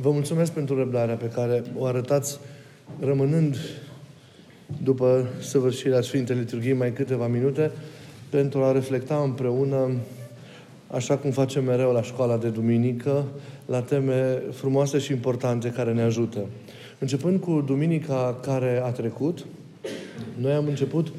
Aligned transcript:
Vă 0.00 0.10
mulțumesc 0.10 0.52
pentru 0.52 0.76
răbdarea 0.76 1.14
pe 1.14 1.28
care 1.28 1.62
o 1.76 1.84
arătați 1.84 2.38
rămânând 3.00 3.56
după 4.82 5.28
săvârșirea 5.40 6.00
Sfintei 6.00 6.36
Liturghii 6.36 6.72
mai 6.72 6.92
câteva 6.92 7.26
minute 7.26 7.70
pentru 8.30 8.62
a 8.62 8.72
reflecta 8.72 9.16
împreună, 9.24 9.90
așa 10.86 11.16
cum 11.16 11.30
facem 11.30 11.64
mereu 11.64 11.92
la 11.92 12.02
școala 12.02 12.36
de 12.36 12.48
duminică, 12.48 13.24
la 13.66 13.80
teme 13.80 14.42
frumoase 14.52 14.98
și 14.98 15.12
importante 15.12 15.70
care 15.70 15.92
ne 15.92 16.02
ajută. 16.02 16.44
Începând 16.98 17.40
cu 17.40 17.62
duminica 17.66 18.38
care 18.42 18.80
a 18.84 18.90
trecut, 18.90 19.46
noi 20.40 20.52
am 20.52 20.66
început 20.66 21.12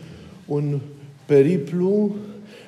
un 0.46 0.80
periplu 1.26 2.16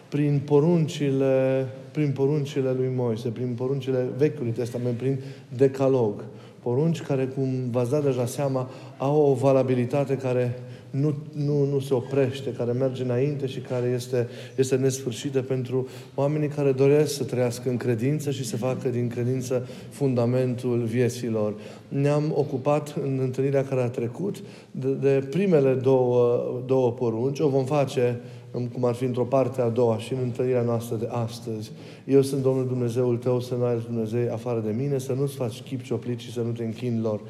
prin 0.09 0.41
poruncile, 0.45 1.67
prin 1.91 2.11
poruncile 2.11 2.71
lui 2.71 2.91
Moise, 2.95 3.29
prin 3.29 3.53
poruncile 3.57 4.09
Vechiului 4.17 4.51
Testament, 4.51 4.97
prin 4.97 5.19
decalog. 5.55 6.23
Porunci 6.61 7.01
care, 7.01 7.25
cum 7.25 7.49
v-ați 7.71 7.91
dat 7.91 8.03
deja 8.03 8.25
seama, 8.25 8.69
au 8.97 9.21
o 9.21 9.33
valabilitate 9.33 10.17
care 10.17 10.59
nu, 10.91 11.15
nu, 11.33 11.65
nu 11.65 11.79
se 11.79 11.93
oprește, 11.93 12.49
care 12.51 12.71
merge 12.71 13.03
înainte 13.03 13.47
și 13.47 13.59
care 13.59 13.91
este, 13.95 14.27
este 14.55 14.75
nesfârșită 14.75 15.41
pentru 15.41 15.87
oamenii 16.15 16.47
care 16.47 16.71
doresc 16.71 17.13
să 17.13 17.23
trăiască 17.23 17.69
în 17.69 17.77
credință 17.77 18.31
și 18.31 18.45
să 18.45 18.57
facă 18.57 18.89
din 18.89 19.07
credință 19.07 19.67
fundamentul 19.89 20.83
vieților. 20.83 21.53
Ne-am 21.87 22.33
ocupat 22.35 22.95
în 23.03 23.19
întâlnirea 23.21 23.63
care 23.63 23.81
a 23.81 23.89
trecut 23.89 24.43
de, 24.71 24.93
de 24.93 25.27
primele 25.29 25.73
două, 25.73 26.45
două 26.65 26.91
porunci. 26.91 27.39
O 27.39 27.49
vom 27.49 27.65
face 27.65 28.19
cum 28.51 28.85
ar 28.85 28.93
fi 28.93 29.03
într-o 29.03 29.23
parte 29.23 29.61
a 29.61 29.69
doua 29.69 29.97
și 29.97 30.13
în 30.13 30.19
întâlnirea 30.21 30.61
noastră 30.61 30.95
de 30.95 31.07
astăzi. 31.11 31.71
Eu 32.05 32.21
sunt 32.21 32.41
Domnul 32.41 32.67
Dumnezeul 32.67 33.17
tău, 33.17 33.39
să 33.39 33.55
nu 33.55 33.63
ai 33.63 33.79
Dumnezeu 33.85 34.33
afară 34.33 34.59
de 34.59 34.71
mine, 34.71 34.97
să 34.97 35.13
nu-ți 35.13 35.35
faci 35.35 35.61
chip 35.61 35.83
cioplit 35.83 36.19
și 36.19 36.31
să 36.31 36.41
nu 36.41 36.51
te 36.51 36.63
închini 36.63 37.01
lor. 37.01 37.21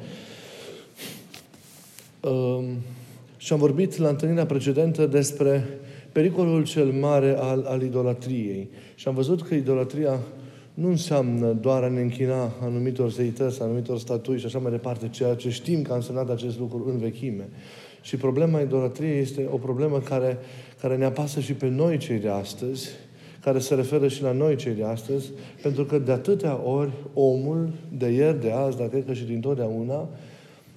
Um, 2.20 2.64
și 3.36 3.52
am 3.52 3.58
vorbit 3.58 3.96
la 3.96 4.08
întâlnirea 4.08 4.46
precedentă 4.46 5.06
despre 5.06 5.64
pericolul 6.12 6.64
cel 6.64 6.86
mare 6.86 7.36
al, 7.38 7.64
al 7.68 7.82
idolatriei. 7.82 8.68
Și 8.94 9.08
am 9.08 9.14
văzut 9.14 9.42
că 9.42 9.54
idolatria 9.54 10.18
nu 10.74 10.88
înseamnă 10.88 11.52
doar 11.52 11.82
a 11.82 11.88
ne 11.88 12.00
închina 12.00 12.52
anumitor 12.60 13.10
zeități, 13.10 13.62
anumitor 13.62 13.98
statui 13.98 14.38
și 14.38 14.46
așa 14.46 14.58
mai 14.58 14.70
departe, 14.70 15.08
ceea 15.08 15.34
ce 15.34 15.50
știm 15.50 15.82
că 15.82 15.92
a 15.92 15.96
însemnat 15.96 16.30
acest 16.30 16.58
lucru 16.58 16.84
în 16.88 16.98
vechime. 16.98 17.48
Și 18.02 18.16
problema 18.16 18.60
idolatriei 18.60 19.20
este 19.20 19.48
o 19.50 19.56
problemă 19.56 19.98
care, 19.98 20.38
care 20.80 20.96
ne 20.96 21.04
apasă 21.04 21.40
și 21.40 21.52
pe 21.52 21.68
noi 21.68 21.96
cei 21.96 22.18
de 22.18 22.28
astăzi, 22.28 22.88
care 23.40 23.58
se 23.58 23.74
referă 23.74 24.08
și 24.08 24.22
la 24.22 24.32
noi 24.32 24.56
cei 24.56 24.74
de 24.74 24.84
astăzi, 24.84 25.30
pentru 25.62 25.84
că 25.84 25.98
de 25.98 26.12
atâtea 26.12 26.60
ori 26.64 26.90
omul, 27.14 27.70
de 27.98 28.08
ieri, 28.08 28.40
de 28.40 28.50
azi, 28.50 28.76
dar 28.76 28.88
cred 28.88 29.04
că 29.06 29.12
și 29.12 29.24
din 29.24 29.40
totdeauna, 29.40 30.08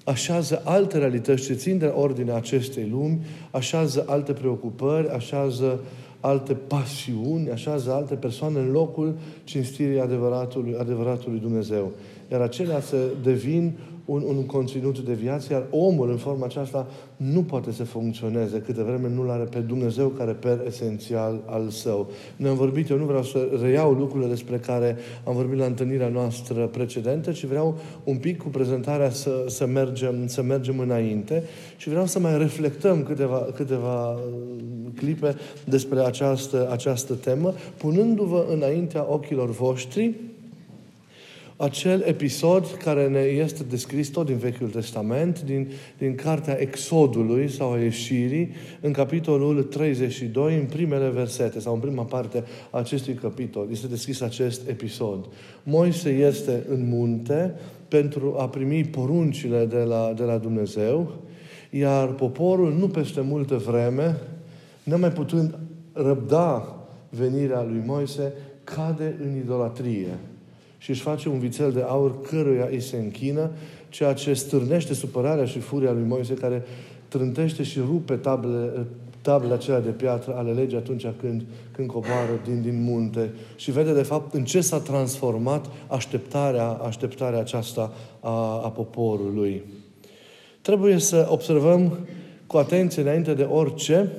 așează 0.03 0.61
alte 0.65 0.97
realități 0.97 1.45
ce 1.45 1.53
țin 1.53 1.77
de 1.77 1.85
ordinea 1.85 2.35
acestei 2.35 2.87
lumi, 2.91 3.19
așează 3.51 4.05
alte 4.07 4.31
preocupări, 4.31 5.09
așează 5.09 5.79
alte 6.19 6.53
pasiuni, 6.53 7.49
așează 7.49 7.93
alte 7.93 8.15
persoane 8.15 8.59
în 8.59 8.71
locul 8.71 9.17
cinstirii 9.43 9.99
adevăratului, 9.99 10.75
adevăratului 10.79 11.39
Dumnezeu. 11.39 11.91
Iar 12.31 12.41
acelea 12.41 12.79
se 12.79 12.97
devin 13.23 13.77
un, 14.05 14.23
un 14.27 14.45
conținut 14.45 14.99
de 14.99 15.13
viață, 15.13 15.53
iar 15.53 15.65
omul 15.69 16.09
în 16.09 16.17
forma 16.17 16.45
aceasta 16.45 16.87
nu 17.17 17.43
poate 17.43 17.71
să 17.71 17.83
funcționeze 17.83 18.61
câte 18.61 18.83
vreme 18.83 19.09
nu-L 19.09 19.29
are 19.29 19.43
pe 19.43 19.59
Dumnezeu 19.59 20.07
care 20.07 20.31
per 20.31 20.63
esențial 20.67 21.43
al 21.45 21.69
său. 21.69 22.09
Noi 22.35 22.49
am 22.49 22.55
vorbit, 22.55 22.89
eu 22.89 22.97
nu 22.97 23.05
vreau 23.05 23.23
să 23.23 23.49
reiau 23.61 23.93
lucrurile 23.93 24.29
despre 24.29 24.57
care 24.57 24.97
am 25.23 25.35
vorbit 25.35 25.59
la 25.59 25.65
întâlnirea 25.65 26.07
noastră 26.07 26.67
precedentă, 26.67 27.31
ci 27.31 27.45
vreau 27.45 27.77
un 28.03 28.17
pic 28.17 28.37
cu 28.37 28.47
prezentarea 28.47 29.09
să, 29.09 29.45
să, 29.47 29.65
mergem, 29.65 30.27
să 30.27 30.41
mergem 30.41 30.79
înainte 30.79 31.43
și 31.77 31.89
vreau 31.89 32.05
să 32.05 32.19
mai 32.19 32.37
reflectăm 32.37 33.03
câteva, 33.03 33.47
câteva 33.55 34.11
uh, 34.11 34.19
clipe 34.95 35.35
despre 35.65 35.99
această, 35.99 36.69
această 36.71 37.13
temă, 37.13 37.53
punându-vă 37.77 38.45
înaintea 38.49 39.05
ochilor 39.09 39.49
voștri 39.49 40.13
acel 41.57 42.01
episod 42.05 42.65
care 42.83 43.07
ne 43.07 43.19
este 43.19 43.63
descris 43.63 44.09
tot 44.09 44.25
din 44.25 44.37
Vechiul 44.37 44.69
Testament, 44.69 45.41
din, 45.41 45.67
din 45.97 46.15
cartea 46.15 46.59
Exodului 46.59 47.49
sau 47.49 47.71
a 47.71 47.77
ieșirii, 47.77 48.51
în 48.81 48.91
capitolul 48.91 49.63
32, 49.63 50.55
în 50.55 50.65
primele 50.65 51.09
versete 51.09 51.59
sau 51.59 51.73
în 51.73 51.79
prima 51.79 52.03
parte 52.03 52.43
a 52.71 52.77
acestui 52.77 53.13
capitol. 53.13 53.67
Este 53.71 53.87
descris 53.87 54.21
acest 54.21 54.67
episod. 54.67 55.25
Moise 55.63 56.09
este 56.09 56.63
în 56.69 56.87
munte 56.87 57.53
pentru 57.87 58.35
a 58.39 58.49
primi 58.49 58.83
poruncile 58.83 59.65
de 59.65 59.83
la, 59.83 60.13
de 60.15 60.23
la 60.23 60.37
Dumnezeu, 60.37 61.13
iar 61.69 62.07
poporul, 62.07 62.73
nu 62.73 62.87
peste 62.87 63.21
multă 63.21 63.55
vreme, 63.55 64.17
nemai 64.83 65.11
putând 65.11 65.59
răbda 65.93 66.75
venirea 67.09 67.63
lui 67.63 67.81
Moise, 67.85 68.33
cade 68.63 69.15
în 69.23 69.37
idolatrie 69.37 70.19
și 70.85 70.91
își 70.91 71.01
face 71.01 71.29
un 71.29 71.39
vițel 71.39 71.71
de 71.71 71.81
aur 71.87 72.21
căruia 72.21 72.67
îi 72.71 72.81
se 72.81 72.97
închină, 72.97 73.49
ceea 73.89 74.13
ce 74.13 74.33
stârnește 74.33 74.93
supărarea 74.93 75.45
și 75.45 75.59
furia 75.59 75.91
lui 75.91 76.03
Moise, 76.07 76.33
care 76.33 76.63
trântește 77.07 77.63
și 77.63 77.79
rupe 77.79 78.13
tablele, 78.13 78.85
tablele 79.21 79.53
acelea 79.53 79.79
de 79.79 79.89
piatră 79.89 80.35
ale 80.35 80.51
legii 80.51 80.77
atunci 80.77 81.05
când, 81.21 81.43
când 81.71 81.87
coboară 81.87 82.39
din, 82.45 82.61
din 82.61 82.83
munte 82.83 83.29
și 83.55 83.71
vede 83.71 83.93
de 83.93 84.01
fapt 84.01 84.33
în 84.33 84.43
ce 84.43 84.61
s-a 84.61 84.79
transformat 84.79 85.65
așteptarea, 85.87 86.67
așteptarea 86.67 87.39
aceasta 87.39 87.93
a, 88.19 88.61
a 88.63 88.69
poporului. 88.69 89.63
Trebuie 90.61 90.97
să 90.99 91.27
observăm 91.29 91.97
cu 92.47 92.57
atenție 92.57 93.01
înainte 93.01 93.33
de 93.33 93.43
orice 93.43 94.11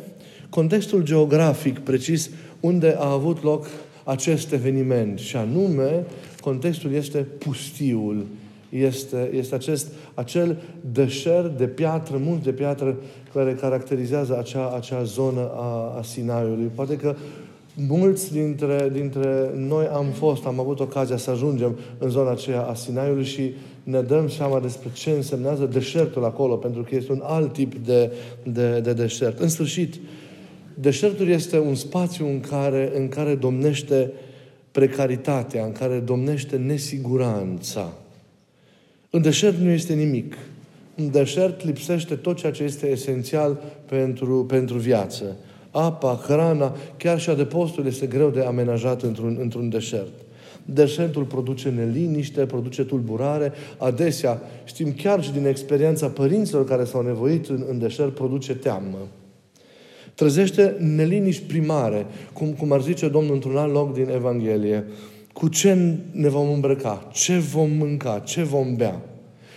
contextul 0.51 1.03
geografic 1.03 1.79
precis 1.79 2.31
unde 2.61 2.97
a 2.99 3.13
avut 3.13 3.43
loc 3.43 3.67
acest 4.05 4.53
eveniment 4.53 5.19
și 5.19 5.37
anume 5.37 6.05
contextul 6.47 6.93
este 6.93 7.19
pustiul. 7.19 8.27
Este, 8.69 9.31
este 9.33 9.55
acest, 9.55 9.93
acel 10.15 10.57
deșert 10.93 11.59
de 11.59 11.67
piatră, 11.67 12.17
mult 12.17 12.43
de 12.43 12.53
piatră, 12.53 12.97
care 13.35 13.55
caracterizează 13.55 14.39
acea, 14.39 14.75
acea 14.77 15.03
zonă 15.03 15.51
a, 15.55 15.95
a 15.99 16.03
Sinaiului. 16.03 16.71
Poate 16.75 16.97
că 16.97 17.15
mulți 17.75 18.33
dintre, 18.33 18.91
dintre 18.93 19.51
noi 19.55 19.87
am 19.87 20.07
fost, 20.07 20.47
am 20.47 20.61
avut 20.61 20.81
ocazia 20.81 21.17
să 21.17 21.31
ajungem 21.31 21.79
în 21.99 22.09
zona 22.09 22.31
aceea 22.31 22.63
a 22.63 22.75
Sinaiului 22.75 23.25
și 23.25 23.55
ne 23.83 24.01
dăm 24.01 24.29
seama 24.29 24.61
despre 24.61 24.89
ce 24.93 25.11
însemnează 25.11 25.65
deșertul 25.65 26.25
acolo, 26.25 26.55
pentru 26.55 26.83
că 26.83 26.95
este 26.95 27.13
un 27.13 27.23
alt 27.25 27.53
tip 27.53 27.75
de, 27.75 28.13
de, 28.43 28.81
de 28.81 28.93
deșert. 28.93 29.39
În 29.39 29.49
sfârșit, 29.49 29.95
deșertul 30.75 31.29
este 31.29 31.59
un 31.59 31.75
spațiu 31.75 32.27
în 32.27 32.41
care, 32.41 32.93
în 32.95 33.09
care 33.09 33.35
domnește 33.35 34.13
precaritatea, 34.77 35.65
în 35.65 35.73
care 35.73 35.99
domnește 35.99 36.57
nesiguranța. 36.57 37.93
În 39.11 39.23
deșert 39.23 39.59
nu 39.59 39.71
este 39.71 39.95
nimic. 39.95 40.37
În 40.97 41.11
deșert 41.11 41.65
lipsește 41.65 42.15
tot 42.15 42.37
ceea 42.37 42.53
ce 42.53 42.63
este 42.63 42.87
esențial 42.87 43.63
pentru, 43.89 44.45
pentru 44.45 44.79
viață. 44.79 45.37
Apa, 45.71 46.21
hrana, 46.27 46.77
chiar 46.97 47.21
și 47.21 47.31
adăpostul 47.31 47.87
este 47.87 48.07
greu 48.07 48.31
de 48.31 48.41
amenajat 48.41 49.03
într-un, 49.03 49.37
într-un 49.41 49.69
deșert. 49.69 50.13
Deșertul 50.65 51.25
produce 51.25 51.69
neliniște, 51.69 52.47
produce 52.47 52.85
tulburare. 52.85 53.53
Adesea, 53.79 54.41
știm 54.65 54.93
chiar 54.93 55.23
și 55.23 55.33
din 55.33 55.47
experiența 55.47 56.07
părinților 56.09 56.65
care 56.65 56.85
s-au 56.85 57.03
nevoit 57.03 57.47
în, 57.49 57.65
în 57.69 57.79
deșert, 57.79 58.15
produce 58.15 58.55
teamă 58.55 58.99
trezește 60.17 60.77
neliniști 60.79 61.43
primare, 61.43 62.07
cum, 62.33 62.49
cum 62.49 62.73
ar 62.73 62.83
zice 62.83 63.09
Domnul 63.09 63.35
într-un 63.35 63.57
alt 63.57 63.73
loc 63.73 63.95
din 63.95 64.09
Evanghelie. 64.15 64.85
Cu 65.33 65.49
ce 65.49 65.97
ne 66.13 66.29
vom 66.29 66.51
îmbrăca? 66.51 67.09
Ce 67.13 67.39
vom 67.39 67.71
mânca? 67.71 68.19
Ce 68.19 68.43
vom 68.43 68.77
bea? 68.77 69.03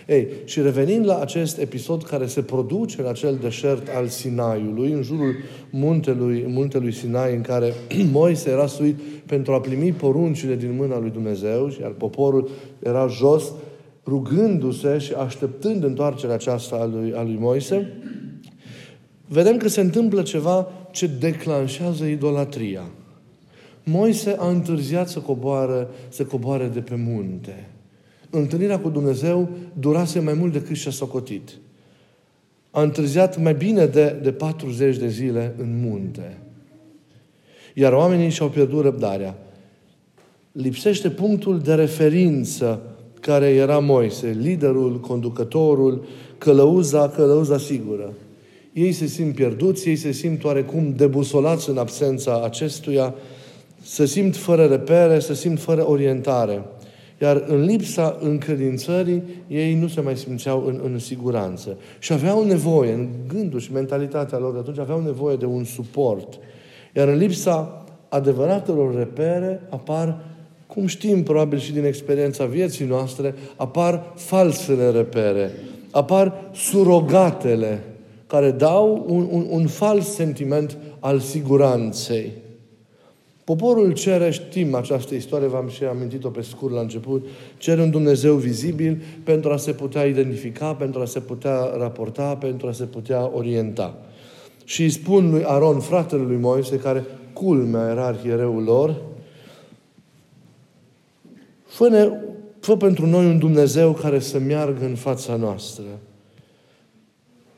Ei, 0.06 0.28
și 0.44 0.60
revenind 0.60 1.06
la 1.06 1.18
acest 1.18 1.58
episod 1.58 2.02
care 2.02 2.26
se 2.26 2.42
produce 2.42 3.00
în 3.00 3.06
acel 3.06 3.38
deșert 3.40 3.88
al 3.96 4.06
Sinaiului, 4.06 4.92
în 4.92 5.02
jurul 5.02 5.34
muntelui, 5.70 6.44
muntelui 6.48 6.92
Sinai, 6.92 7.34
în 7.34 7.40
care 7.40 7.72
Moise 8.12 8.50
era 8.50 8.66
suit 8.66 8.98
pentru 9.26 9.52
a 9.52 9.60
primi 9.60 9.92
poruncile 9.92 10.56
din 10.56 10.74
mâna 10.76 10.98
lui 10.98 11.10
Dumnezeu, 11.10 11.72
iar 11.80 11.90
poporul 11.90 12.48
era 12.82 13.06
jos, 13.06 13.52
rugându-se 14.06 14.98
și 14.98 15.12
așteptând 15.12 15.84
întoarcerea 15.84 16.34
aceasta 16.34 16.76
a 16.76 16.84
lui, 16.84 17.12
a 17.16 17.22
lui 17.22 17.36
Moise, 17.40 17.92
vedem 19.32 19.56
că 19.56 19.68
se 19.68 19.80
întâmplă 19.80 20.22
ceva 20.22 20.68
ce 20.90 21.06
declanșează 21.06 22.04
idolatria. 22.04 22.82
Moise 23.84 24.36
a 24.38 24.48
întârziat 24.48 25.08
să 25.08 25.18
coboară, 25.18 25.90
să 26.08 26.24
coboare 26.24 26.66
de 26.66 26.80
pe 26.80 26.94
munte. 26.94 27.68
Întâlnirea 28.30 28.80
cu 28.80 28.88
Dumnezeu 28.88 29.48
durase 29.78 30.20
mai 30.20 30.34
mult 30.34 30.52
decât 30.52 30.76
și-a 30.76 30.90
socotit. 30.90 31.50
A 32.70 32.82
întârziat 32.82 33.42
mai 33.42 33.54
bine 33.54 33.86
de, 33.86 34.18
de 34.22 34.32
40 34.32 34.96
de 34.96 35.08
zile 35.08 35.54
în 35.58 35.80
munte. 35.80 36.38
Iar 37.74 37.92
oamenii 37.92 38.30
și-au 38.30 38.48
pierdut 38.48 38.82
răbdarea. 38.82 39.38
Lipsește 40.52 41.10
punctul 41.10 41.58
de 41.58 41.74
referință 41.74 42.82
care 43.20 43.46
era 43.46 43.78
Moise, 43.78 44.36
liderul, 44.40 45.00
conducătorul, 45.00 46.04
călăuza, 46.38 47.08
călăuza 47.08 47.58
sigură. 47.58 48.12
Ei 48.72 48.92
se 48.92 49.06
simt 49.06 49.34
pierduți, 49.34 49.88
ei 49.88 49.96
se 49.96 50.12
simt 50.12 50.44
oarecum 50.44 50.94
debusolați 50.96 51.70
în 51.70 51.78
absența 51.78 52.42
acestuia, 52.44 53.14
se 53.82 54.06
simt 54.06 54.36
fără 54.36 54.66
repere, 54.66 55.18
se 55.18 55.34
simt 55.34 55.60
fără 55.60 55.88
orientare. 55.88 56.64
Iar 57.20 57.44
în 57.46 57.64
lipsa 57.64 58.18
încredințării, 58.20 59.22
ei 59.46 59.74
nu 59.74 59.88
se 59.88 60.00
mai 60.00 60.16
simțeau 60.16 60.64
în, 60.66 60.80
în 60.84 60.98
siguranță. 60.98 61.78
Și 61.98 62.12
aveau 62.12 62.44
nevoie, 62.44 62.92
în 62.92 63.08
gândul 63.28 63.60
și 63.60 63.72
mentalitatea 63.72 64.38
lor 64.38 64.52
de 64.52 64.58
atunci, 64.58 64.78
aveau 64.78 65.02
nevoie 65.02 65.36
de 65.36 65.44
un 65.44 65.64
suport. 65.64 66.38
Iar 66.96 67.08
în 67.08 67.16
lipsa 67.16 67.84
adevăratelor 68.08 68.96
repere 68.96 69.60
apar, 69.70 70.24
cum 70.66 70.86
știm 70.86 71.22
probabil 71.22 71.58
și 71.58 71.72
din 71.72 71.84
experiența 71.84 72.44
vieții 72.44 72.84
noastre, 72.84 73.34
apar 73.56 74.12
falsele 74.16 74.90
repere, 74.90 75.50
apar 75.90 76.50
surogatele 76.52 77.89
care 78.30 78.50
dau 78.50 79.04
un, 79.08 79.28
un, 79.30 79.46
un 79.48 79.66
fals 79.66 80.06
sentiment 80.14 80.76
al 80.98 81.18
siguranței. 81.18 82.32
Poporul 83.44 83.92
cere, 83.92 84.30
știm 84.30 84.74
această 84.74 85.14
istorie, 85.14 85.46
v-am 85.46 85.68
și 85.68 85.84
amintit-o 85.84 86.28
pe 86.28 86.42
scurt 86.42 86.74
la 86.74 86.80
început, 86.80 87.26
cere 87.58 87.82
un 87.82 87.90
Dumnezeu 87.90 88.34
vizibil 88.34 89.02
pentru 89.24 89.50
a 89.50 89.56
se 89.56 89.72
putea 89.72 90.04
identifica, 90.04 90.74
pentru 90.74 91.00
a 91.00 91.04
se 91.04 91.20
putea 91.20 91.70
raporta, 91.76 92.36
pentru 92.36 92.66
a 92.68 92.72
se 92.72 92.84
putea 92.84 93.30
orienta. 93.34 93.98
Și 94.64 94.82
îi 94.82 94.90
spun 94.90 95.30
lui 95.30 95.44
Aron, 95.44 95.80
fratele 95.80 96.22
lui 96.22 96.36
Moise, 96.36 96.78
care 96.78 97.04
culmea 97.32 97.90
era 97.90 98.06
arhiereul 98.06 98.62
lor, 98.62 99.02
fă, 101.66 102.12
fă 102.60 102.76
pentru 102.76 103.06
noi 103.06 103.26
un 103.26 103.38
Dumnezeu 103.38 103.92
care 103.92 104.18
să 104.18 104.38
meargă 104.38 104.84
în 104.84 104.94
fața 104.94 105.36
noastră. 105.36 105.84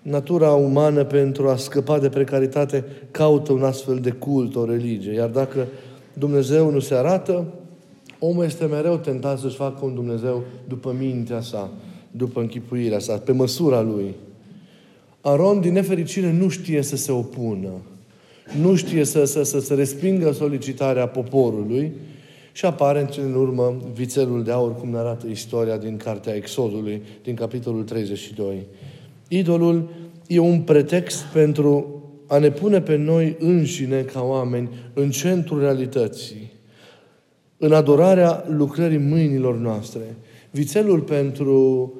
Natura 0.03 0.51
umană, 0.51 1.05
pentru 1.05 1.49
a 1.49 1.57
scăpa 1.57 1.99
de 1.99 2.09
precaritate, 2.09 2.85
caută 3.11 3.53
un 3.53 3.63
astfel 3.63 3.99
de 3.99 4.11
cult, 4.11 4.57
o 4.57 4.65
religie. 4.65 5.13
Iar 5.13 5.29
dacă 5.29 5.67
Dumnezeu 6.13 6.71
nu 6.71 6.79
se 6.79 6.95
arată, 6.95 7.45
omul 8.19 8.45
este 8.45 8.65
mereu 8.65 8.97
tentat 8.97 9.39
să-și 9.39 9.57
facă 9.57 9.85
un 9.85 9.95
Dumnezeu 9.95 10.43
după 10.69 10.95
mintea 10.99 11.41
sa, 11.41 11.71
după 12.11 12.41
închipuirea 12.41 12.99
sa, 12.99 13.17
pe 13.17 13.33
măsura 13.33 13.81
lui. 13.81 14.15
Aron, 15.21 15.61
din 15.61 15.73
nefericire, 15.73 16.33
nu 16.33 16.49
știe 16.49 16.83
să 16.83 16.97
se 16.97 17.13
opună. 17.13 17.71
Nu 18.61 18.75
știe 18.75 19.05
să, 19.05 19.25
să, 19.25 19.43
să, 19.43 19.61
să 19.61 19.75
respingă 19.75 20.33
solicitarea 20.33 21.07
poporului 21.09 21.93
și 22.53 22.65
apare 22.65 23.01
în 23.01 23.07
cele 23.07 23.27
în 23.27 23.35
urmă 23.35 23.77
vițelul 23.93 24.43
de 24.43 24.51
aur, 24.51 24.77
cum 24.77 24.89
ne 24.91 24.99
arată 24.99 25.27
istoria 25.27 25.77
din 25.77 25.97
Cartea 25.97 26.35
Exodului, 26.35 27.03
din 27.23 27.35
capitolul 27.35 27.83
32. 27.83 28.67
Idolul 29.35 29.91
e 30.27 30.39
un 30.39 30.61
pretext 30.61 31.23
pentru 31.23 32.03
a 32.27 32.39
ne 32.39 32.51
pune 32.51 32.81
pe 32.81 32.97
noi 32.97 33.37
înșine 33.39 34.03
ca 34.03 34.23
oameni 34.23 34.71
în 34.95 35.11
centrul 35.11 35.61
realității, 35.61 36.53
în 37.57 37.73
adorarea 37.73 38.45
lucrării 38.49 38.99
mâinilor 38.99 39.57
noastre. 39.57 40.01
Vițelul 40.51 41.01
pentru 41.01 41.93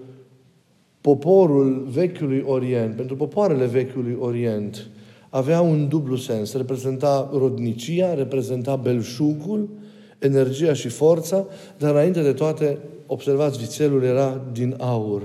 poporul 1.01 1.87
Vechiului 1.91 2.45
Orient, 2.47 2.97
pentru 2.97 3.17
popoarele 3.17 3.67
Vechiului 3.67 4.17
Orient, 4.21 4.91
avea 5.29 5.61
un 5.61 5.89
dublu 5.89 6.17
sens. 6.17 6.57
Reprezenta 6.57 7.31
rodnicia, 7.33 8.15
reprezenta 8.15 8.77
belșugul, 8.77 9.69
energia 10.19 10.73
și 10.73 10.89
forța, 10.89 11.47
dar 11.79 11.91
înainte 11.91 12.23
de 12.23 12.33
toate, 12.33 12.79
observați, 13.07 13.59
vițelul 13.59 14.03
era 14.03 14.41
din 14.53 14.75
aur. 14.79 15.23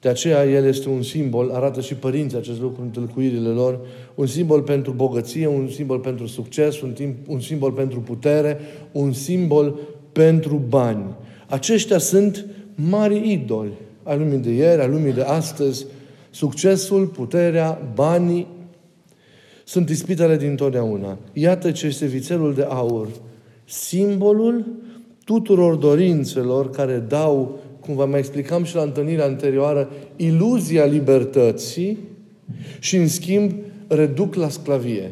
De 0.00 0.08
aceea 0.08 0.44
el 0.44 0.64
este 0.64 0.88
un 0.88 1.02
simbol, 1.02 1.50
arată 1.50 1.80
și 1.80 1.94
părinții 1.94 2.38
acest 2.38 2.60
lucru 2.60 2.82
în 2.82 2.88
tâlcuirile 2.88 3.48
lor, 3.48 3.80
un 4.14 4.26
simbol 4.26 4.62
pentru 4.62 4.92
bogăție, 4.92 5.46
un 5.46 5.68
simbol 5.68 5.98
pentru 5.98 6.26
succes, 6.26 6.80
un, 6.80 6.92
timp, 6.92 7.28
un 7.28 7.40
simbol 7.40 7.72
pentru 7.72 8.00
putere, 8.00 8.58
un 8.92 9.12
simbol 9.12 9.78
pentru 10.12 10.62
bani. 10.68 11.04
Aceștia 11.46 11.98
sunt 11.98 12.46
mari 12.74 13.32
idoli 13.32 13.72
ai 14.08 14.18
lumii 14.18 14.38
de 14.38 14.50
ieri, 14.50 14.80
ai 14.80 14.88
lumii 14.88 15.12
de 15.12 15.22
astăzi. 15.22 15.86
Succesul, 16.30 17.06
puterea, 17.06 17.92
banii 17.94 18.46
sunt 19.64 19.88
ispitele 19.88 20.36
din 20.36 20.56
totdeauna. 20.56 21.18
Iată 21.32 21.70
ce 21.70 21.86
este 21.86 22.06
vițelul 22.06 22.54
de 22.54 22.62
aur, 22.62 23.08
simbolul 23.64 24.66
tuturor 25.24 25.74
dorințelor 25.74 26.70
care 26.70 27.04
dau 27.08 27.58
cum 27.88 27.96
vă 27.96 28.06
mai 28.06 28.18
explicam 28.18 28.64
și 28.64 28.74
la 28.74 28.82
întâlnirea 28.82 29.24
anterioară, 29.24 29.88
iluzia 30.16 30.84
libertății 30.84 31.98
și, 32.78 32.96
în 32.96 33.08
schimb, 33.08 33.52
reduc 33.86 34.34
la 34.34 34.48
sclavie. 34.48 35.10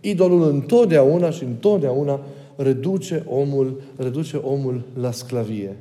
Idolul 0.00 0.48
întotdeauna 0.48 1.30
și 1.30 1.44
întotdeauna 1.44 2.20
reduce 2.56 3.24
omul, 3.28 3.80
reduce 3.96 4.36
omul 4.36 4.82
la 5.00 5.10
sclavie. 5.10 5.76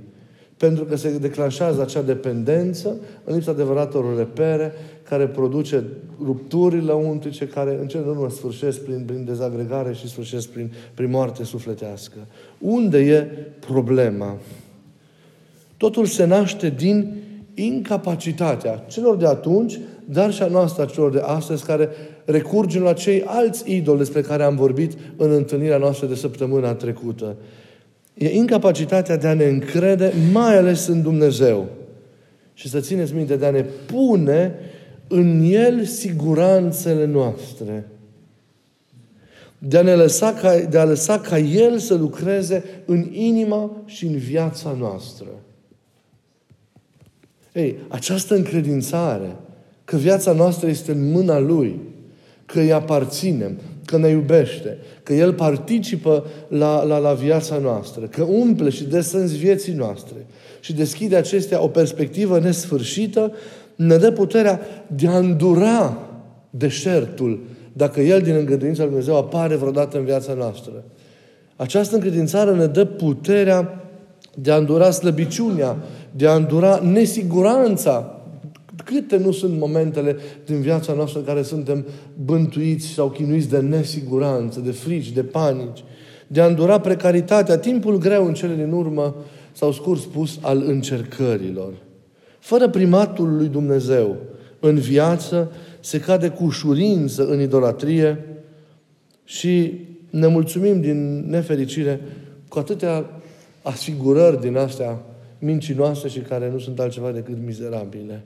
Pentru 0.58 0.84
că 0.84 0.96
se 0.96 1.18
declanșează 1.18 1.82
acea 1.82 2.02
dependență 2.02 2.96
în 3.24 3.36
lipsa 3.36 3.52
adevăratelor 3.52 4.18
repere 4.18 4.72
care 5.10 5.28
produce 5.28 5.84
rupturi 6.24 6.86
lăuntrice 6.86 7.48
care 7.48 7.78
în 7.82 7.88
cele 7.88 8.04
din 8.04 8.12
urmă 8.12 8.30
sfârșesc 8.30 8.80
prin, 8.80 9.04
prin 9.06 9.26
dezagregare 9.26 9.94
și 9.94 10.08
sfârșesc 10.08 10.48
prin, 10.48 10.72
prin 10.94 11.10
moarte 11.10 11.44
sufletească. 11.44 12.18
Unde 12.60 12.98
e 12.98 13.22
problema? 13.60 14.38
Totul 15.78 16.06
se 16.06 16.26
naște 16.26 16.70
din 16.70 17.14
incapacitatea 17.54 18.84
celor 18.88 19.18
de 19.18 19.26
atunci, 19.26 19.80
dar 20.06 20.34
și 20.34 20.42
a 20.42 20.48
noastră, 20.48 20.84
a 20.84 20.86
celor 20.86 21.12
de 21.12 21.20
astăzi, 21.24 21.66
care 21.66 21.90
recurgem 22.26 22.82
la 22.82 22.94
cei 22.94 23.24
alți 23.26 23.72
idoli 23.76 23.98
despre 23.98 24.22
care 24.22 24.44
am 24.44 24.56
vorbit 24.56 24.98
în 25.18 25.32
întâlnirea 25.32 25.78
noastră 25.78 26.08
de 26.08 26.16
săptămâna 26.16 26.74
trecută. 26.74 27.36
E 28.14 28.30
incapacitatea 28.30 29.18
de 29.18 29.28
a 29.28 29.34
ne 29.34 29.46
încrede, 29.46 30.14
mai 30.32 30.58
ales 30.58 30.88
în 30.88 31.02
Dumnezeu. 31.02 31.66
Și 32.54 32.70
să 32.70 32.80
țineți 32.80 33.14
minte, 33.14 33.36
de 33.36 33.46
a 33.46 33.52
ne 33.52 33.66
pune 33.86 34.56
în 35.08 35.42
El 35.44 35.84
siguranțele 35.84 37.06
noastre. 37.06 37.90
De 39.58 39.78
a, 39.78 39.82
ne 39.82 39.96
lăsa 39.96 40.34
ca, 40.34 40.58
de 40.60 40.78
a 40.78 40.86
lăsa 40.86 41.20
ca 41.20 41.38
El 41.38 41.78
să 41.78 41.96
lucreze 41.96 42.64
în 42.86 43.08
inima 43.12 43.72
și 43.86 44.06
în 44.06 44.18
viața 44.18 44.76
noastră. 44.80 45.28
Ei, 47.58 47.76
această 47.88 48.36
încredințare 48.36 49.36
că 49.86 49.96
viața 49.96 50.32
noastră 50.32 50.70
este 50.70 50.92
în 50.92 51.12
mâna 51.12 51.40
Lui, 51.40 51.80
că 52.46 52.60
îi 52.60 52.72
aparținem, 52.72 53.58
că 53.86 53.98
ne 53.98 54.08
iubește, 54.08 54.78
că 55.04 55.14
El 55.14 55.34
participă 55.34 56.26
la, 56.48 56.84
la, 56.84 56.98
la 56.98 57.14
viața 57.14 57.58
noastră, 57.58 58.06
că 58.06 58.24
umple 58.24 58.70
și 58.70 58.84
dă 58.84 59.02
sens 59.02 59.38
vieții 59.38 59.74
noastre 59.74 60.26
și 60.60 60.74
deschide 60.74 61.16
acestea 61.16 61.64
o 61.64 61.68
perspectivă 61.68 62.40
nesfârșită, 62.40 63.32
ne 63.76 63.98
dă 63.98 64.12
puterea 64.12 64.60
de 64.96 65.08
a 65.08 65.18
îndura 65.18 65.98
deșertul 66.50 67.40
dacă 67.74 68.02
El 68.02 68.22
din 68.22 68.36
îngăduința 68.36 68.82
Lui 68.82 68.90
Dumnezeu 68.90 69.18
apare 69.18 69.56
vreodată 69.56 69.98
în 69.98 70.06
viața 70.06 70.34
noastră. 70.34 70.84
Această 71.56 71.96
încredințare 71.96 72.56
ne 72.56 72.66
dă 72.66 72.86
puterea 72.86 73.82
de 74.42 74.52
a 74.52 74.56
îndura 74.58 74.92
slăbiciunea, 74.92 75.78
de 76.12 76.28
a 76.28 76.36
îndura 76.36 76.80
nesiguranța. 76.84 78.22
Câte 78.84 79.18
nu 79.18 79.32
sunt 79.32 79.60
momentele 79.60 80.16
din 80.46 80.62
viața 80.62 80.94
noastră 80.94 81.20
în 81.20 81.26
care 81.26 81.42
suntem 81.42 81.86
bântuiți 82.26 82.88
sau 82.88 83.10
chinuiți 83.10 83.50
de 83.50 83.60
nesiguranță, 83.60 84.60
de 84.60 84.72
frici, 84.72 85.12
de 85.12 85.24
panici, 85.24 85.84
de 86.28 86.42
a 86.42 86.46
îndura 86.46 86.80
precaritatea, 86.80 87.58
timpul 87.58 87.98
greu 87.98 88.26
în 88.26 88.34
cele 88.34 88.56
din 88.56 88.72
urmă, 88.72 89.16
sau 89.52 89.72
scurt 89.72 90.02
spus, 90.02 90.40
al 90.42 90.64
încercărilor. 90.66 91.74
Fără 92.40 92.70
primatul 92.70 93.36
lui 93.36 93.48
Dumnezeu 93.48 94.16
în 94.60 94.76
viață, 94.76 95.52
se 95.80 96.00
cade 96.00 96.30
cu 96.30 96.44
ușurință 96.44 97.28
în 97.28 97.42
idolatrie 97.42 98.26
și 99.24 99.74
ne 100.10 100.28
mulțumim 100.28 100.82
din 100.82 101.30
nefericire 101.30 102.02
cu 102.48 102.60
atâtea 102.60 103.06
asigurări 103.62 104.42
din 104.42 104.58
astea 104.58 105.00
mincinoase 105.40 106.08
și 106.08 106.20
care 106.20 106.50
nu 106.52 106.60
sunt 106.60 106.80
altceva 106.80 107.12
decât 107.12 107.38
mizerabile. 107.46 108.24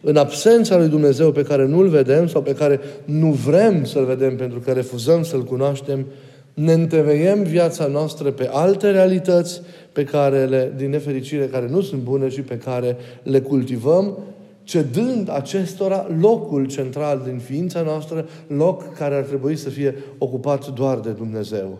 În 0.00 0.16
absența 0.16 0.76
lui 0.76 0.88
Dumnezeu 0.88 1.32
pe 1.32 1.42
care 1.42 1.66
nu-L 1.66 1.88
vedem 1.88 2.26
sau 2.26 2.42
pe 2.42 2.54
care 2.54 2.80
nu 3.04 3.30
vrem 3.30 3.84
să-L 3.84 4.04
vedem 4.04 4.36
pentru 4.36 4.58
că 4.58 4.72
refuzăm 4.72 5.22
să-L 5.22 5.44
cunoaștem, 5.44 6.06
ne 6.54 6.72
întemeiem 6.72 7.42
viața 7.42 7.86
noastră 7.86 8.30
pe 8.30 8.48
alte 8.52 8.90
realități 8.90 9.62
pe 9.92 10.04
care 10.04 10.44
le, 10.44 10.72
din 10.76 10.90
nefericire, 10.90 11.46
care 11.46 11.68
nu 11.68 11.80
sunt 11.80 12.00
bune 12.02 12.28
și 12.28 12.40
pe 12.40 12.58
care 12.58 12.96
le 13.22 13.40
cultivăm, 13.40 14.18
cedând 14.62 15.30
acestora 15.30 16.06
locul 16.20 16.66
central 16.66 17.22
din 17.24 17.38
ființa 17.38 17.82
noastră, 17.82 18.28
loc 18.46 18.94
care 18.94 19.14
ar 19.14 19.22
trebui 19.22 19.56
să 19.56 19.68
fie 19.68 19.94
ocupat 20.18 20.68
doar 20.68 20.98
de 20.98 21.10
Dumnezeu. 21.10 21.78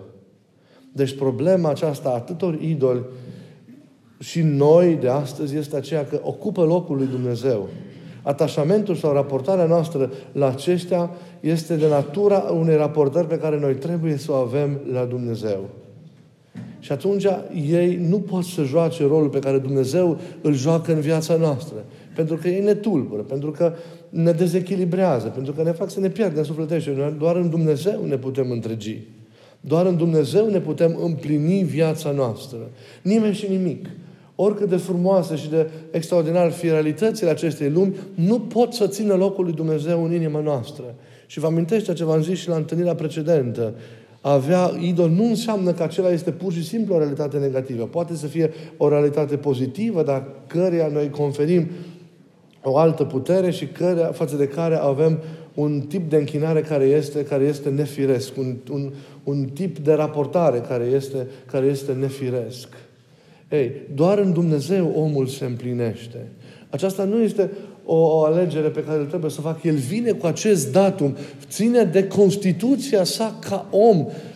Deci 0.93 1.17
problema 1.17 1.69
aceasta 1.69 2.09
a 2.09 2.15
atâtor 2.15 2.59
idoli 2.61 3.05
și 4.21 4.43
noi 4.43 4.99
de 5.01 5.09
astăzi 5.09 5.57
este 5.57 5.77
aceea 5.77 6.05
că 6.05 6.21
ocupă 6.23 6.65
locul 6.65 6.97
lui 6.97 7.07
Dumnezeu. 7.07 7.69
Atașamentul 8.23 8.95
sau 8.95 9.13
raportarea 9.13 9.65
noastră 9.65 10.11
la 10.33 10.49
aceștia 10.49 11.11
este 11.41 11.77
de 11.77 11.89
natura 11.89 12.39
unei 12.39 12.77
raportări 12.77 13.27
pe 13.27 13.39
care 13.39 13.59
noi 13.61 13.75
trebuie 13.75 14.17
să 14.17 14.33
o 14.33 14.35
avem 14.35 14.81
la 14.93 15.05
Dumnezeu. 15.05 15.69
Și 16.81 16.93
atunci 16.93 17.27
ei 17.71 17.97
nu 18.09 18.19
pot 18.19 18.45
să 18.45 18.63
joace 18.63 19.07
rolul 19.07 19.29
pe 19.29 19.39
care 19.39 19.59
Dumnezeu 19.59 20.19
îl 20.41 20.55
joacă 20.55 20.93
în 20.93 21.01
viața 21.01 21.37
noastră. 21.37 21.77
Pentru 22.15 22.37
că 22.37 22.49
ei 22.49 22.65
ne 22.65 22.75
tulbură, 22.75 23.23
pentru 23.23 23.51
că 23.51 23.73
ne 24.09 24.33
dezechilibrează, 24.33 25.27
pentru 25.27 25.53
că 25.53 25.63
ne 25.63 25.73
fac 25.73 25.91
să 25.91 26.01
ne 26.01 26.09
pierdem 26.09 26.45
sufletește. 26.45 26.93
Noi 26.97 27.15
doar 27.19 27.37
în 27.37 27.51
Dumnezeu 27.51 28.05
ne 28.05 28.17
putem 28.17 28.51
întregi. 28.51 28.99
Doar 29.61 29.87
în 29.87 29.97
Dumnezeu 29.97 30.51
ne 30.51 30.61
putem 30.61 30.99
împlini 31.03 31.63
viața 31.63 32.11
noastră. 32.11 32.59
Nimeni 33.03 33.35
și 33.35 33.49
nimic 33.49 33.87
oricât 34.43 34.69
de 34.69 34.77
frumoase 34.77 35.37
și 35.37 35.51
de 35.51 35.71
extraordinar 35.91 36.51
fi 36.51 36.69
realitățile 36.69 37.31
acestei 37.31 37.71
lumi, 37.71 37.95
nu 38.15 38.41
pot 38.41 38.73
să 38.73 38.87
țină 38.87 39.15
locul 39.15 39.45
lui 39.45 39.53
Dumnezeu 39.53 40.05
în 40.05 40.13
inima 40.13 40.41
noastră. 40.41 40.85
Și 41.27 41.39
vă 41.39 41.47
amintește 41.47 41.93
ce 41.93 42.05
v-am 42.05 42.23
zis 42.23 42.39
și 42.39 42.49
la 42.49 42.57
întâlnirea 42.57 42.95
precedentă. 42.95 43.75
A 44.21 44.33
avea 44.33 44.71
idol 44.81 45.11
nu 45.11 45.25
înseamnă 45.25 45.73
că 45.73 45.83
acela 45.83 46.11
este 46.11 46.31
pur 46.31 46.53
și 46.53 46.65
simplu 46.65 46.95
o 46.95 46.99
realitate 46.99 47.39
negativă. 47.39 47.85
Poate 47.85 48.15
să 48.15 48.27
fie 48.27 48.51
o 48.77 48.89
realitate 48.89 49.37
pozitivă, 49.37 50.03
dar 50.03 50.27
căreia 50.47 50.87
noi 50.87 51.11
conferim 51.11 51.69
o 52.63 52.77
altă 52.77 53.05
putere 53.05 53.51
și 53.51 53.67
cărea, 53.67 54.07
față 54.07 54.37
de 54.37 54.49
care 54.49 54.75
avem 54.75 55.19
un 55.55 55.81
tip 55.81 56.11
de 56.11 56.17
închinare 56.17 56.61
care 56.61 56.85
este, 56.85 57.25
care 57.25 57.45
este 57.45 57.69
nefiresc, 57.69 58.37
un, 58.37 58.57
un, 58.71 58.93
un 59.25 59.45
tip 59.45 59.79
de 59.79 59.93
raportare 59.93 60.59
care 60.59 60.85
este, 60.85 61.27
care 61.47 61.67
este 61.67 61.93
nefiresc. 61.93 62.69
Ei, 63.51 63.73
doar 63.95 64.19
în 64.19 64.33
Dumnezeu 64.33 64.93
omul 64.97 65.27
se 65.27 65.45
împlinește. 65.45 66.27
Aceasta 66.71 67.05
nu 67.05 67.23
este 67.23 67.51
o, 67.85 67.97
o 67.97 68.25
alegere 68.25 68.69
pe 68.69 68.85
care 68.85 69.03
trebuie 69.03 69.31
să 69.31 69.41
fac. 69.41 69.63
El 69.63 69.77
vine 69.77 70.11
cu 70.11 70.27
acest 70.27 70.73
datum, 70.73 71.17
ține 71.49 71.85
de 71.85 72.07
Constituția 72.07 73.05
sa 73.05 73.39
ca 73.49 73.69
om, 73.71 74.07
Uh, 74.07 74.30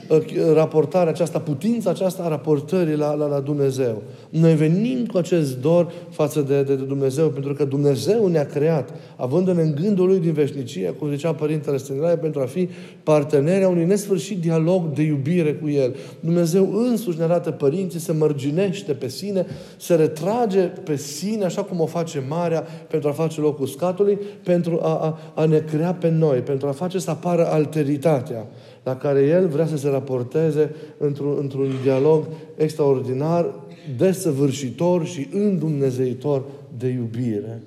raportarea 0.54 1.12
aceasta, 1.12 1.38
putința 1.38 1.90
aceasta 1.90 2.23
a 2.23 2.28
raportării 2.28 2.96
la, 2.96 3.14
la, 3.14 3.26
la 3.26 3.40
Dumnezeu. 3.40 4.02
Noi 4.30 4.54
venim 4.54 5.06
cu 5.06 5.18
acest 5.18 5.61
dor 5.61 5.92
față 6.11 6.40
de, 6.40 6.62
de, 6.62 6.75
de 6.75 6.84
Dumnezeu, 6.84 7.28
pentru 7.28 7.52
că 7.54 7.64
Dumnezeu 7.64 8.26
ne-a 8.26 8.46
creat, 8.46 8.90
având 9.16 9.49
în 9.49 9.75
gândul 9.75 10.06
Lui 10.06 10.18
din 10.18 10.32
veșnicie, 10.32 10.94
cum 10.99 11.11
zicea 11.11 11.32
Părintele 11.32 11.76
Stângraie, 11.76 12.16
pentru 12.16 12.40
a 12.40 12.44
fi 12.44 12.68
parteneri 13.02 13.64
a 13.64 13.68
unui 13.68 13.84
nesfârșit 13.84 14.40
dialog 14.40 14.92
de 14.92 15.02
iubire 15.02 15.54
cu 15.54 15.68
El. 15.68 15.94
Dumnezeu 16.20 16.73
însuși 16.73 17.18
ne 17.18 17.25
arată 17.25 17.50
părinții, 17.50 18.00
se 18.00 18.12
mărginește 18.12 18.92
pe 18.92 19.08
sine, 19.08 19.46
se 19.76 19.94
retrage 19.94 20.61
pe 20.61 20.96
sine, 20.96 21.44
așa 21.44 21.62
cum 21.62 21.80
o 21.80 21.87
face 21.87 22.25
Marea, 22.28 22.66
pentru 22.88 23.08
a 23.08 23.12
face 23.12 23.40
locul 23.40 23.66
scatului, 23.66 24.18
pentru 24.42 24.78
a, 24.82 24.88
a, 24.88 25.18
a 25.42 25.44
ne 25.44 25.58
crea 25.58 25.94
pe 25.94 26.11
noi, 26.11 26.38
pentru 26.38 26.68
a 26.68 26.70
face 26.70 26.99
să 26.99 27.11
apară 27.11 27.46
alteritatea 27.46 28.46
la 28.85 28.97
care 28.97 29.21
el 29.21 29.49
vrea 29.49 29.67
să 29.67 29.76
se 29.76 29.88
raporteze 29.88 30.75
într-un, 30.99 31.37
într-un 31.41 31.71
dialog 31.83 32.25
extraordinar, 32.57 33.55
desăvârșitor 33.97 35.07
și 35.07 35.29
îndumnezeitor 35.33 36.45
de 36.79 36.87
iubire. 36.87 37.62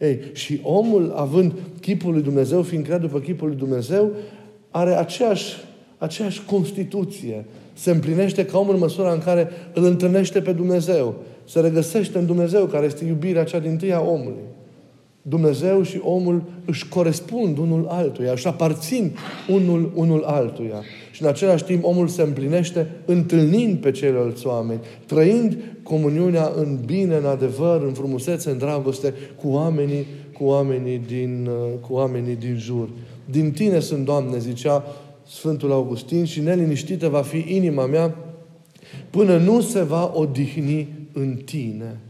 Ei, 0.00 0.20
și 0.32 0.60
omul, 0.62 1.12
având 1.16 1.52
chipul 1.80 2.12
lui 2.12 2.22
Dumnezeu, 2.22 2.62
fiind 2.62 2.84
creat 2.84 3.00
după 3.00 3.18
chipul 3.18 3.48
lui 3.48 3.56
Dumnezeu, 3.56 4.10
are 4.70 4.98
aceeași, 4.98 5.56
aceeași 5.98 6.44
constituție. 6.44 7.44
Se 7.72 7.90
împlinește 7.90 8.44
ca 8.44 8.58
om 8.58 8.68
în 8.68 8.78
măsura 8.78 9.12
în 9.12 9.18
care 9.18 9.48
îl 9.74 9.84
întâlnește 9.84 10.40
pe 10.40 10.52
Dumnezeu. 10.52 11.14
Se 11.44 11.60
regăsește 11.60 12.18
în 12.18 12.26
Dumnezeu, 12.26 12.66
care 12.66 12.86
este 12.86 13.04
iubirea 13.04 13.44
cea 13.44 13.58
din 13.58 13.76
tâia 13.76 14.02
omului. 14.02 14.42
Dumnezeu 15.22 15.82
și 15.82 16.00
omul 16.02 16.42
își 16.64 16.88
corespund 16.88 17.58
unul 17.58 17.86
altuia, 17.88 18.32
își 18.32 18.46
aparțin 18.46 19.16
unul, 19.48 19.92
unul 19.94 20.22
altuia. 20.22 20.82
Și 21.12 21.22
în 21.22 21.28
același 21.28 21.64
timp 21.64 21.84
omul 21.84 22.08
se 22.08 22.22
împlinește 22.22 22.90
întâlnind 23.04 23.78
pe 23.78 23.90
ceilalți 23.90 24.46
oameni, 24.46 24.80
trăind 25.06 25.56
comuniunea 25.82 26.52
în 26.56 26.78
bine, 26.86 27.16
în 27.16 27.24
adevăr, 27.24 27.82
în 27.82 27.92
frumusețe, 27.92 28.50
în 28.50 28.58
dragoste 28.58 29.14
cu 29.42 29.48
oamenii, 29.48 30.06
cu 30.38 30.44
oamenii 30.44 31.00
din, 31.06 31.48
cu 31.80 31.92
oamenii 31.92 32.36
din 32.36 32.56
jur. 32.58 32.88
Din 33.30 33.50
tine 33.50 33.80
sunt, 33.80 34.04
Doamne, 34.04 34.38
zicea 34.38 34.84
Sfântul 35.26 35.72
Augustin, 35.72 36.24
și 36.24 36.40
neliniștită 36.40 37.08
va 37.08 37.22
fi 37.22 37.44
inima 37.48 37.86
mea 37.86 38.16
până 39.10 39.36
nu 39.36 39.60
se 39.60 39.82
va 39.82 40.12
odihni 40.14 40.88
în 41.12 41.36
tine. 41.44 42.00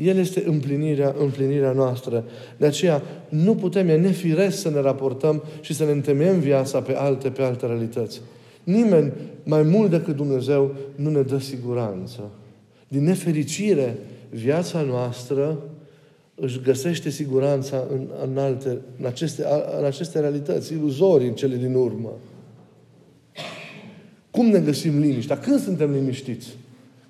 El 0.00 0.16
este 0.16 0.42
împlinirea, 0.46 1.14
împlinirea 1.18 1.72
noastră. 1.72 2.24
De 2.56 2.66
aceea 2.66 3.02
nu 3.28 3.54
putem, 3.54 3.88
e 3.88 3.96
nefiresc 3.96 4.58
să 4.58 4.70
ne 4.70 4.80
raportăm 4.80 5.42
și 5.60 5.74
să 5.74 5.84
ne 5.84 5.90
întemeiem 5.90 6.38
viața 6.38 6.80
pe 6.80 6.94
alte, 6.96 7.30
pe 7.30 7.42
alte 7.42 7.66
realități. 7.66 8.20
Nimeni 8.64 9.12
mai 9.44 9.62
mult 9.62 9.90
decât 9.90 10.16
Dumnezeu 10.16 10.74
nu 10.94 11.10
ne 11.10 11.20
dă 11.20 11.38
siguranță. 11.38 12.30
Din 12.88 13.04
nefericire, 13.04 13.98
viața 14.30 14.80
noastră 14.80 15.58
își 16.34 16.60
găsește 16.60 17.10
siguranța 17.10 17.84
în, 17.92 18.08
în, 18.30 18.38
alte, 18.38 18.78
în, 18.98 19.06
aceste, 19.06 19.44
în 19.78 19.84
aceste 19.84 20.20
realități 20.20 20.72
iluzorii 20.72 21.28
în 21.28 21.34
cele 21.34 21.56
din 21.56 21.74
urmă. 21.74 22.12
Cum 24.30 24.46
ne 24.46 24.58
găsim 24.58 24.98
liniștea? 24.98 25.38
Când 25.38 25.60
suntem 25.60 25.92
liniștiți? 25.92 26.48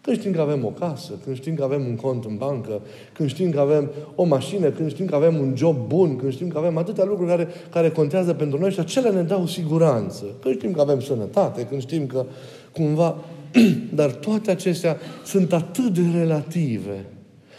Când 0.01 0.19
știm 0.19 0.33
că 0.33 0.41
avem 0.41 0.65
o 0.65 0.69
casă, 0.69 1.13
când 1.25 1.37
știm 1.37 1.55
că 1.55 1.63
avem 1.63 1.87
un 1.87 1.97
cont 1.97 2.25
în 2.25 2.37
bancă, 2.37 2.81
când 3.13 3.29
știm 3.29 3.51
că 3.51 3.61
avem 3.61 3.91
o 4.15 4.25
mașină, 4.25 4.71
când 4.71 4.91
știm 4.91 5.07
că 5.07 5.15
avem 5.15 5.39
un 5.39 5.57
job 5.57 5.77
bun, 5.87 6.17
când 6.17 6.33
știm 6.33 6.49
că 6.49 6.59
avem 6.59 6.77
atâtea 6.77 7.05
lucruri 7.05 7.31
care, 7.31 7.49
care 7.71 7.91
contează 7.91 8.35
pentru 8.35 8.59
noi 8.59 8.71
și 8.71 8.81
acele 8.81 9.11
ne 9.11 9.23
dau 9.23 9.47
siguranță. 9.47 10.25
Când 10.43 10.57
știm 10.57 10.73
că 10.73 10.81
avem 10.81 11.01
sănătate, 11.01 11.67
când 11.67 11.81
știm 11.81 12.07
că 12.07 12.25
cumva... 12.73 13.17
Dar 13.95 14.11
toate 14.11 14.51
acestea 14.51 14.97
sunt 15.25 15.53
atât 15.53 15.89
de 15.89 16.19
relative, 16.19 17.07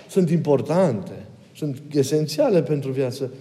sunt 0.10 0.30
importante, 0.30 1.26
sunt 1.56 1.82
esențiale 1.92 2.62
pentru 2.62 2.92
viață, 2.92 3.32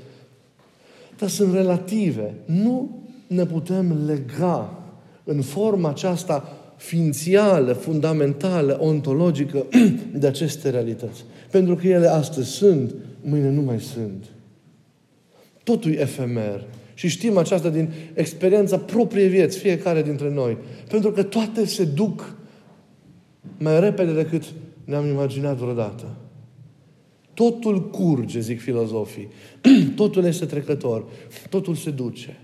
dar 1.19 1.29
sunt 1.29 1.55
relative. 1.55 2.35
Nu 2.45 3.01
ne 3.27 3.47
putem 3.47 3.99
lega 4.07 4.79
în 5.25 5.43
forma 5.43 5.89
aceasta 5.89 6.60
ființială, 6.81 7.73
fundamentală, 7.73 8.79
ontologică 8.81 9.67
de 10.21 10.27
aceste 10.27 10.71
realități. 10.71 11.25
Pentru 11.51 11.75
că 11.75 11.87
ele 11.87 12.07
astăzi 12.07 12.51
sunt, 12.51 12.95
mâine 13.23 13.51
nu 13.51 13.61
mai 13.61 13.81
sunt. 13.81 14.25
Totul 15.63 15.93
e 15.93 16.01
efemer. 16.01 16.65
Și 16.95 17.09
știm 17.09 17.37
aceasta 17.37 17.69
din 17.69 17.91
experiența 18.15 18.79
propriei 18.79 19.29
vieți, 19.29 19.59
fiecare 19.59 20.03
dintre 20.03 20.31
noi. 20.31 20.57
Pentru 20.89 21.13
că 21.13 21.23
toate 21.23 21.67
se 21.67 21.85
duc 21.85 22.35
mai 23.59 23.81
repede 23.81 24.13
decât 24.13 24.45
ne-am 24.85 25.07
imaginat 25.07 25.57
vreodată. 25.57 26.17
Totul 27.35 27.91
curge, 27.91 28.41
zic 28.41 28.61
filozofii. 28.61 29.29
Totul 29.97 30.25
este 30.25 30.45
trecător. 30.45 31.05
Totul 31.51 31.75
se 31.75 31.91
duce. 31.91 32.41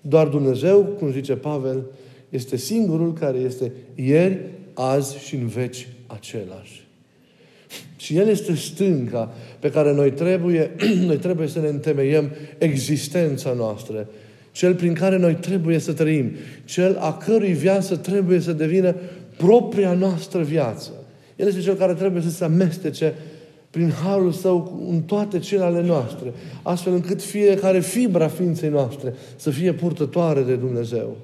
Doar 0.00 0.28
Dumnezeu, 0.28 0.82
cum 0.84 1.12
zice 1.12 1.34
Pavel, 1.34 1.84
este 2.30 2.56
singurul 2.56 3.12
care 3.12 3.38
este 3.38 3.72
ieri, 3.94 4.38
azi 4.74 5.18
și 5.18 5.34
în 5.34 5.46
veci 5.46 5.88
același. 6.06 6.88
Și 7.96 8.16
El 8.16 8.28
este 8.28 8.54
stânca 8.54 9.34
pe 9.58 9.70
care 9.70 9.92
noi 9.92 10.12
trebuie, 10.12 10.70
noi 11.06 11.16
trebuie 11.16 11.48
să 11.48 11.60
ne 11.60 11.68
întemeiem 11.68 12.30
existența 12.58 13.52
noastră. 13.52 14.08
Cel 14.52 14.74
prin 14.74 14.92
care 14.92 15.16
noi 15.16 15.34
trebuie 15.34 15.78
să 15.78 15.92
trăim. 15.92 16.30
Cel 16.64 16.96
a 17.00 17.16
cărui 17.16 17.52
viață 17.52 17.96
trebuie 17.96 18.40
să 18.40 18.52
devină 18.52 18.94
propria 19.36 19.92
noastră 19.92 20.42
viață. 20.42 20.90
El 21.36 21.46
este 21.46 21.60
cel 21.60 21.74
care 21.74 21.94
trebuie 21.94 22.22
să 22.22 22.30
se 22.30 22.44
amestece 22.44 23.14
prin 23.70 23.90
harul 23.90 24.32
său 24.32 24.86
în 24.90 25.02
toate 25.02 25.38
cele 25.38 25.62
ale 25.62 25.82
noastre, 25.82 26.32
astfel 26.62 26.92
încât 26.92 27.22
fiecare 27.22 27.80
fibra 27.80 28.28
ființei 28.28 28.68
noastre 28.68 29.14
să 29.36 29.50
fie 29.50 29.72
purtătoare 29.72 30.42
de 30.42 30.54
Dumnezeu. 30.54 31.16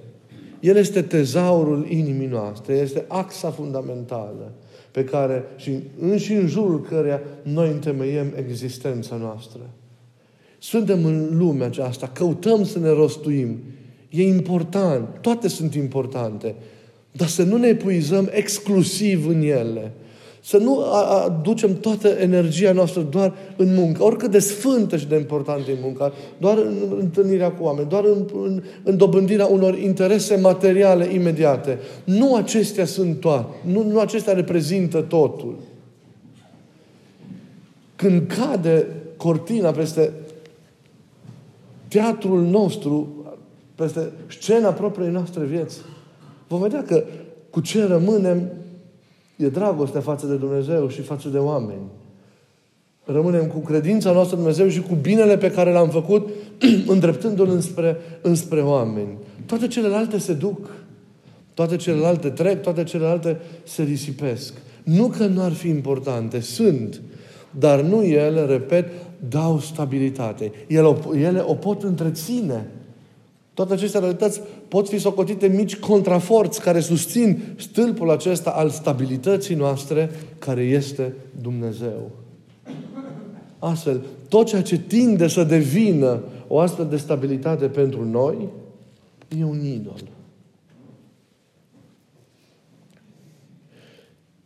El 0.61 0.77
este 0.77 1.03
tezaurul 1.03 1.87
inimii 1.89 2.27
noastre, 2.27 2.75
este 2.75 3.05
axa 3.09 3.51
fundamentală 3.51 4.53
pe 4.91 5.05
care 5.05 5.45
și 5.57 5.71
în, 6.01 6.19
și 6.19 6.33
în 6.33 6.47
jurul 6.47 6.81
căreia 6.81 7.21
noi 7.43 7.69
întemeiem 7.69 8.33
existența 8.37 9.17
noastră. 9.17 9.61
Suntem 10.59 11.05
în 11.05 11.39
lumea 11.39 11.67
aceasta, 11.67 12.09
căutăm 12.09 12.65
să 12.65 12.79
ne 12.79 12.89
rostuim. 12.89 13.59
E 14.09 14.23
important, 14.23 15.09
toate 15.21 15.49
sunt 15.49 15.75
importante, 15.75 16.55
dar 17.13 17.29
să 17.29 17.43
nu 17.43 17.57
ne 17.57 17.69
epuizăm 17.69 18.29
exclusiv 18.33 19.27
în 19.27 19.43
ele. 19.43 19.93
Să 20.47 20.57
nu 20.57 20.85
aducem 21.25 21.81
toată 21.81 22.09
energia 22.09 22.73
noastră 22.73 23.01
doar 23.01 23.35
în 23.57 23.75
muncă, 23.75 24.03
oricât 24.03 24.31
de 24.31 24.39
sfântă 24.39 24.97
și 24.97 25.07
de 25.07 25.17
importantă 25.17 25.71
e 25.71 25.77
munca, 25.83 26.13
doar 26.39 26.59
în 26.59 26.75
întâlnirea 26.99 27.53
cu 27.53 27.65
oameni, 27.65 27.89
doar 27.89 28.05
în, 28.05 28.27
în, 28.43 28.63
în 28.83 28.97
dobândirea 28.97 29.47
unor 29.47 29.79
interese 29.79 30.37
materiale 30.37 31.13
imediate. 31.13 31.79
Nu 32.05 32.35
acestea 32.35 32.85
sunt 32.85 33.21
toate. 33.21 33.55
Nu, 33.65 33.83
nu 33.83 33.99
acestea 33.99 34.33
reprezintă 34.33 35.01
totul. 35.01 35.55
Când 37.97 38.27
cade 38.27 38.87
cortina 39.17 39.71
peste 39.71 40.13
teatrul 41.89 42.43
nostru, 42.43 43.09
peste 43.75 44.13
scena 44.27 44.71
propriei 44.73 45.11
noastre 45.11 45.45
vieți, 45.45 45.79
vom 46.49 46.61
vedea 46.61 46.83
că 46.83 47.05
cu 47.51 47.61
ce 47.61 47.87
rămânem 47.87 48.51
e 49.37 49.49
dragostea 49.49 50.01
față 50.01 50.27
de 50.27 50.35
Dumnezeu 50.35 50.89
și 50.89 51.01
față 51.01 51.29
de 51.29 51.39
oameni. 51.39 51.87
Rămânem 53.05 53.47
cu 53.47 53.59
credința 53.59 54.13
noastră 54.13 54.37
în 54.37 54.43
Dumnezeu 54.43 54.69
și 54.69 54.81
cu 54.81 54.95
binele 54.95 55.39
pe 55.39 55.51
care 55.51 55.73
l-am 55.73 55.89
făcut, 55.89 56.29
îndreptându-l 56.87 57.51
înspre, 57.51 57.97
înspre 58.23 58.61
oameni. 58.61 59.17
Toate 59.47 59.67
celelalte 59.67 60.19
se 60.19 60.33
duc. 60.33 60.71
Toate 61.55 61.77
celelalte 61.77 62.29
trec, 62.29 62.63
toate 62.63 62.85
celelalte 62.85 63.41
se 63.65 63.83
risipesc. 63.83 64.53
Nu 64.83 65.07
că 65.07 65.27
nu 65.27 65.43
ar 65.43 65.53
fi 65.53 65.69
importante, 65.69 66.41
sunt, 66.41 67.01
dar 67.51 67.81
nu 67.81 68.05
ele, 68.05 68.45
repet, 68.45 68.89
dau 69.29 69.59
stabilitate. 69.59 70.53
Ele 70.67 70.87
o, 70.87 71.17
ele 71.17 71.43
o 71.47 71.55
pot 71.55 71.83
întreține. 71.83 72.71
Toate 73.55 73.73
aceste 73.73 73.99
realități 73.99 74.41
pot 74.69 74.89
fi 74.89 74.99
socotite 74.99 75.47
mici 75.47 75.77
contraforți 75.77 76.61
care 76.61 76.81
susțin 76.81 77.43
stâlpul 77.57 78.11
acesta 78.11 78.51
al 78.51 78.69
stabilității 78.69 79.55
noastre, 79.55 80.11
care 80.39 80.63
este 80.63 81.15
Dumnezeu. 81.41 82.11
Astfel, 83.59 84.05
tot 84.29 84.47
ceea 84.47 84.63
ce 84.63 84.79
tinde 84.79 85.29
să 85.29 85.45
devină 85.45 86.23
o 86.49 86.59
astfel 86.59 86.87
de 86.87 86.97
stabilitate 86.97 87.67
pentru 87.67 88.05
noi, 88.05 88.49
e 89.39 89.45
un 89.45 89.65
idol. 89.65 90.01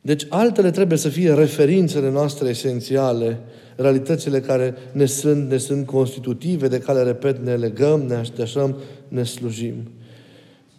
Deci 0.01 0.27
altele 0.29 0.71
trebuie 0.71 0.99
să 0.99 1.09
fie 1.09 1.35
referințele 1.35 2.11
noastre 2.11 2.49
esențiale, 2.49 3.41
realitățile 3.77 4.41
care 4.41 4.75
ne 4.93 5.05
sunt, 5.05 5.51
ne 5.51 5.57
sunt 5.57 5.87
constitutive, 5.87 6.69
de 6.69 6.79
care, 6.79 7.03
repet, 7.03 7.39
ne 7.39 7.55
legăm, 7.55 8.01
ne 8.01 8.15
așteptăm, 8.15 8.77
ne 9.09 9.23
slujim. 9.23 9.75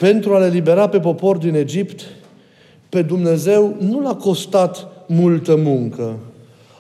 Pentru 0.01 0.33
a 0.33 0.39
le 0.39 0.47
libera 0.47 0.89
pe 0.89 0.99
popor 0.99 1.37
din 1.37 1.55
Egipt, 1.55 2.01
pe 2.89 3.01
Dumnezeu 3.01 3.75
nu 3.79 4.01
l-a 4.01 4.15
costat 4.15 4.87
multă 5.07 5.55
muncă. 5.55 6.15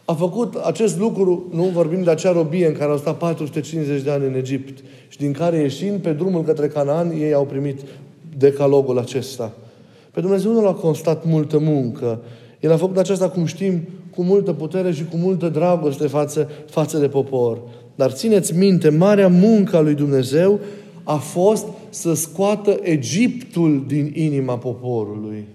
A 0.05 0.13
făcut 0.13 0.55
acest 0.55 0.99
lucru, 0.99 1.47
nu 1.53 1.63
vorbim 1.63 2.03
de 2.03 2.09
acea 2.09 2.31
robie 2.31 2.67
în 2.67 2.73
care 2.73 2.91
au 2.91 2.97
stat 2.97 3.17
450 3.17 4.01
de 4.01 4.11
ani 4.11 4.25
în 4.25 4.35
Egipt 4.35 4.83
și 5.07 5.17
din 5.17 5.31
care 5.31 5.57
ieșind 5.57 5.99
pe 5.99 6.11
drumul 6.11 6.43
către 6.43 6.67
Canaan, 6.67 7.11
ei 7.11 7.33
au 7.33 7.45
primit 7.45 7.79
decalogul 8.37 8.99
acesta. 8.99 9.51
Pe 10.11 10.21
Dumnezeu 10.21 10.51
nu 10.51 10.63
l-a 10.63 10.73
constat 10.73 11.25
multă 11.25 11.59
muncă. 11.59 12.19
El 12.59 12.71
a 12.71 12.77
făcut 12.77 12.97
aceasta, 12.97 13.29
cum 13.29 13.45
știm, 13.45 13.81
cu 14.15 14.23
multă 14.23 14.53
putere 14.53 14.91
și 14.91 15.05
cu 15.05 15.17
multă 15.17 15.49
dragoste 15.49 16.07
față, 16.07 16.49
față 16.69 16.97
de 16.97 17.07
popor. 17.07 17.57
Dar 17.95 18.11
țineți 18.11 18.57
minte, 18.57 18.89
marea 18.89 19.27
muncă 19.27 19.77
a 19.77 19.81
lui 19.81 19.93
Dumnezeu 19.93 20.59
a 21.03 21.15
fost 21.15 21.65
să 21.89 22.13
scoată 22.13 22.79
Egiptul 22.81 23.83
din 23.87 24.11
inima 24.15 24.57
poporului. 24.57 25.45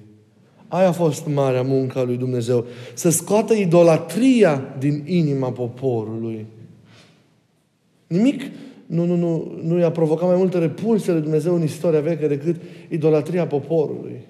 Aia 0.69 0.89
a 0.89 0.93
fost 0.93 1.27
marea 1.35 1.63
muncă 1.63 1.99
a 1.99 2.03
lui 2.03 2.17
Dumnezeu. 2.17 2.65
Să 2.95 3.11
scoată 3.11 3.55
idolatria 3.55 4.75
din 4.79 5.03
inima 5.07 5.51
poporului. 5.51 6.47
Nimic 8.07 8.43
nu, 8.87 9.05
nu, 9.05 9.17
nu, 9.17 9.59
nu 9.63 9.79
i-a 9.79 9.91
provocat 9.91 10.29
mai 10.29 10.37
multe 10.37 10.59
repulse 10.59 11.13
lui 11.13 11.21
Dumnezeu 11.21 11.55
în 11.55 11.63
istoria 11.63 12.01
veche 12.01 12.27
decât 12.27 12.57
idolatria 12.89 13.47
poporului. 13.47 14.21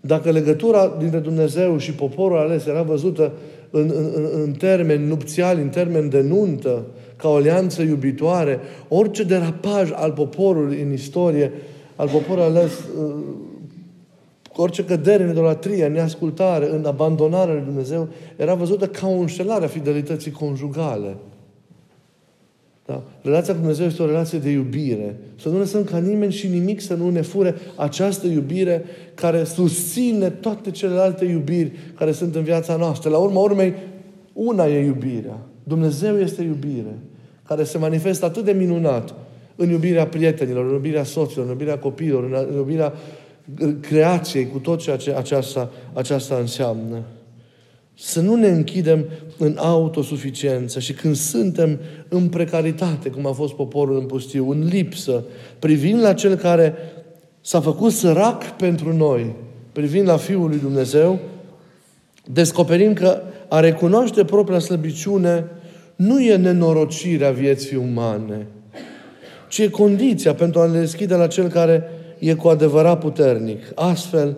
Dacă 0.00 0.30
legătura 0.30 0.96
dintre 0.98 1.18
Dumnezeu 1.18 1.78
și 1.78 1.92
poporul 1.92 2.38
ales 2.38 2.66
era 2.66 2.82
văzută 2.82 3.32
în, 3.70 3.90
în, 3.94 4.28
în 4.42 4.52
termeni 4.52 5.06
nupțiali, 5.06 5.60
în 5.60 5.68
termeni 5.68 6.10
de 6.10 6.20
nuntă, 6.20 6.86
ca 7.16 7.28
o 7.28 7.34
alianță 7.34 7.82
iubitoare, 7.82 8.58
orice 8.88 9.22
derapaj 9.22 9.90
al 9.94 10.12
poporului 10.12 10.82
în 10.82 10.92
istorie, 10.92 11.52
al 11.96 12.08
poporului 12.08 12.48
ales, 12.48 12.72
uh, 12.72 13.14
orice 14.56 14.84
cădere 14.84 15.22
în 15.22 15.30
idolatrie, 15.30 15.86
în 15.86 15.92
neascultare, 15.92 16.70
în 16.70 16.84
abandonarea 16.84 17.54
lui 17.54 17.62
Dumnezeu, 17.64 18.08
era 18.36 18.54
văzută 18.54 18.86
ca 18.86 19.06
o 19.08 19.18
înșelare 19.18 19.64
a 19.64 19.68
fidelității 19.68 20.30
conjugale. 20.30 21.16
Da? 22.86 23.02
Relația 23.22 23.52
cu 23.52 23.58
Dumnezeu 23.58 23.86
este 23.86 24.02
o 24.02 24.06
relație 24.06 24.38
de 24.38 24.50
iubire. 24.50 25.16
Să 25.40 25.48
nu 25.48 25.58
lăsăm 25.58 25.84
ca 25.84 25.98
nimeni 25.98 26.32
și 26.32 26.48
nimic 26.48 26.80
să 26.80 26.94
nu 26.94 27.10
ne 27.10 27.20
fure 27.20 27.54
această 27.76 28.26
iubire 28.26 28.84
care 29.14 29.44
susține 29.44 30.30
toate 30.30 30.70
celelalte 30.70 31.24
iubiri 31.24 31.72
care 31.94 32.12
sunt 32.12 32.34
în 32.34 32.42
viața 32.42 32.76
noastră. 32.76 33.10
La 33.10 33.18
urma 33.18 33.40
urmei, 33.40 33.74
una 34.32 34.66
e 34.66 34.84
iubirea. 34.84 35.38
Dumnezeu 35.64 36.18
este 36.18 36.42
iubire, 36.42 36.98
care 37.46 37.64
se 37.64 37.78
manifestă 37.78 38.24
atât 38.24 38.44
de 38.44 38.52
minunat 38.52 39.14
în 39.56 39.68
iubirea 39.68 40.06
prietenilor, 40.06 40.64
în 40.64 40.72
iubirea 40.72 41.04
soților, 41.04 41.44
în 41.44 41.50
iubirea 41.50 41.78
copiilor, 41.78 42.46
în 42.48 42.56
iubirea 42.56 42.92
creației, 43.80 44.46
cu 44.46 44.58
tot 44.58 44.80
ceea 44.80 44.96
ce 44.96 45.12
aceasta, 45.12 45.70
aceasta 45.92 46.34
înseamnă. 46.34 47.02
Să 47.94 48.20
nu 48.20 48.34
ne 48.34 48.48
închidem 48.48 49.04
în 49.38 49.56
autosuficiență 49.58 50.80
și 50.80 50.92
când 50.92 51.16
suntem 51.16 51.78
în 52.08 52.28
precaritate, 52.28 53.08
cum 53.08 53.26
a 53.26 53.32
fost 53.32 53.52
poporul 53.52 53.98
în 53.98 54.06
pustiu, 54.06 54.50
în 54.50 54.64
lipsă, 54.64 55.24
privind 55.58 56.00
la 56.00 56.12
Cel 56.12 56.34
care 56.34 56.74
s-a 57.40 57.60
făcut 57.60 57.92
sărac 57.92 58.56
pentru 58.56 58.96
noi, 58.96 59.34
privind 59.72 60.08
la 60.08 60.16
Fiul 60.16 60.48
lui 60.48 60.58
Dumnezeu, 60.58 61.18
descoperim 62.32 62.92
că 62.92 63.22
a 63.54 63.60
recunoaște 63.60 64.24
propria 64.24 64.58
slăbiciune 64.58 65.44
nu 65.96 66.20
e 66.20 66.36
nenorocirea 66.36 67.30
vieții 67.30 67.76
umane, 67.76 68.46
ci 69.48 69.58
e 69.58 69.68
condiția 69.68 70.34
pentru 70.34 70.60
a 70.60 70.66
ne 70.66 70.78
deschide 70.78 71.14
la 71.14 71.26
Cel 71.26 71.48
care 71.48 71.82
e 72.18 72.34
cu 72.34 72.48
adevărat 72.48 72.98
puternic. 72.98 73.58
Astfel, 73.74 74.36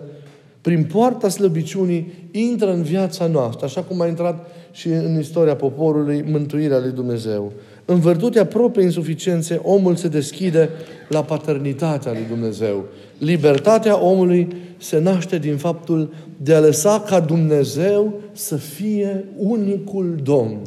prin 0.61 0.83
poarta 0.83 1.29
slăbiciunii, 1.29 2.13
intră 2.31 2.73
în 2.73 2.81
viața 2.81 3.27
noastră, 3.27 3.65
așa 3.65 3.81
cum 3.81 4.01
a 4.01 4.07
intrat 4.07 4.51
și 4.71 4.87
în 4.87 5.19
istoria 5.19 5.55
poporului 5.55 6.23
mântuirea 6.31 6.79
lui 6.79 6.91
Dumnezeu. 6.91 7.51
În 7.85 7.99
virtutea 7.99 8.45
propriei 8.45 8.85
insuficiențe, 8.85 9.59
omul 9.63 9.95
se 9.95 10.07
deschide 10.07 10.69
la 11.09 11.23
paternitatea 11.23 12.11
lui 12.11 12.25
Dumnezeu. 12.29 12.85
Libertatea 13.17 14.03
omului 14.03 14.47
se 14.77 14.99
naște 14.99 15.37
din 15.37 15.57
faptul 15.57 16.13
de 16.37 16.53
a 16.53 16.59
lăsa 16.59 16.99
ca 16.99 17.19
Dumnezeu 17.19 18.21
să 18.31 18.55
fie 18.55 19.25
unicul 19.37 20.19
Domn. 20.23 20.61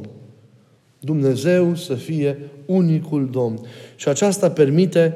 Dumnezeu 1.00 1.74
să 1.74 1.94
fie 1.94 2.38
unicul 2.66 3.28
Domn. 3.30 3.60
Și 3.96 4.08
aceasta 4.08 4.50
permite 4.50 5.14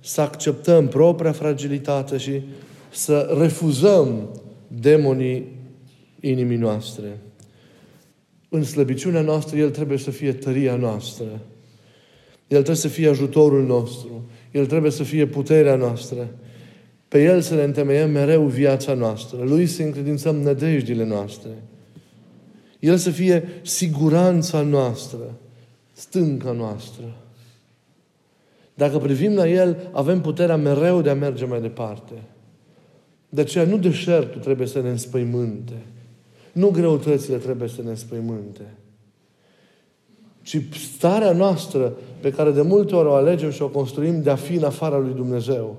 să 0.00 0.20
acceptăm 0.20 0.88
propria 0.88 1.32
fragilitate 1.32 2.16
și 2.16 2.42
să 2.90 3.36
refuzăm 3.38 4.28
demonii 4.68 5.54
inimii 6.20 6.56
noastre. 6.56 7.18
În 8.48 8.64
slăbiciunea 8.64 9.20
noastră, 9.20 9.58
El 9.58 9.70
trebuie 9.70 9.98
să 9.98 10.10
fie 10.10 10.32
tăria 10.32 10.76
noastră. 10.76 11.24
El 12.48 12.62
trebuie 12.62 12.76
să 12.76 12.88
fie 12.88 13.08
ajutorul 13.08 13.66
nostru. 13.66 14.28
El 14.50 14.66
trebuie 14.66 14.90
să 14.90 15.02
fie 15.02 15.26
puterea 15.26 15.76
noastră. 15.76 16.28
Pe 17.08 17.22
El 17.22 17.40
să 17.40 17.54
ne 17.54 17.62
întemeiem 17.62 18.10
mereu 18.10 18.42
viața 18.42 18.94
noastră. 18.94 19.42
Lui 19.44 19.66
să 19.66 19.82
încredințăm 19.82 20.36
nădejdile 20.36 21.04
noastre. 21.04 21.50
El 22.78 22.96
să 22.96 23.10
fie 23.10 23.48
siguranța 23.62 24.60
noastră, 24.60 25.38
stânca 25.92 26.52
noastră. 26.52 27.16
Dacă 28.74 28.98
privim 28.98 29.34
la 29.34 29.48
El, 29.48 29.90
avem 29.92 30.20
puterea 30.20 30.56
mereu 30.56 31.02
de 31.02 31.10
a 31.10 31.14
merge 31.14 31.44
mai 31.44 31.60
departe. 31.60 32.12
De 33.28 33.40
aceea 33.40 33.64
nu 33.64 33.78
deșertul 33.78 34.40
trebuie 34.40 34.66
să 34.66 34.80
ne 34.80 34.88
înspăimânte. 34.88 35.82
Nu 36.52 36.70
greutățile 36.70 37.36
trebuie 37.36 37.68
să 37.68 37.82
ne 37.82 37.90
înspăimânte. 37.90 38.74
Ci 40.42 40.62
starea 40.94 41.32
noastră 41.32 41.96
pe 42.20 42.30
care 42.30 42.50
de 42.50 42.62
multe 42.62 42.94
ori 42.94 43.08
o 43.08 43.12
alegem 43.12 43.50
și 43.50 43.62
o 43.62 43.68
construim 43.68 44.22
de 44.22 44.30
a 44.30 44.36
fi 44.36 44.54
în 44.54 44.64
afara 44.64 44.98
lui 44.98 45.14
Dumnezeu. 45.14 45.76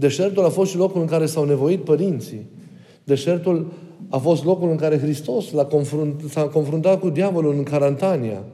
Deșertul 0.00 0.44
a 0.44 0.48
fost 0.48 0.70
și 0.70 0.76
locul 0.76 1.00
în 1.00 1.06
care 1.06 1.26
s-au 1.26 1.44
nevoit 1.44 1.84
părinții. 1.84 2.46
Deșertul 3.04 3.72
a 4.08 4.18
fost 4.18 4.44
locul 4.44 4.70
în 4.70 4.76
care 4.76 4.98
Hristos 4.98 5.50
l-a 5.50 5.64
confrunt, 5.64 6.22
s-a 6.28 6.42
confruntat 6.42 7.00
cu 7.00 7.10
diavolul 7.10 7.54
în 7.54 7.62
Carantania. 7.62 8.44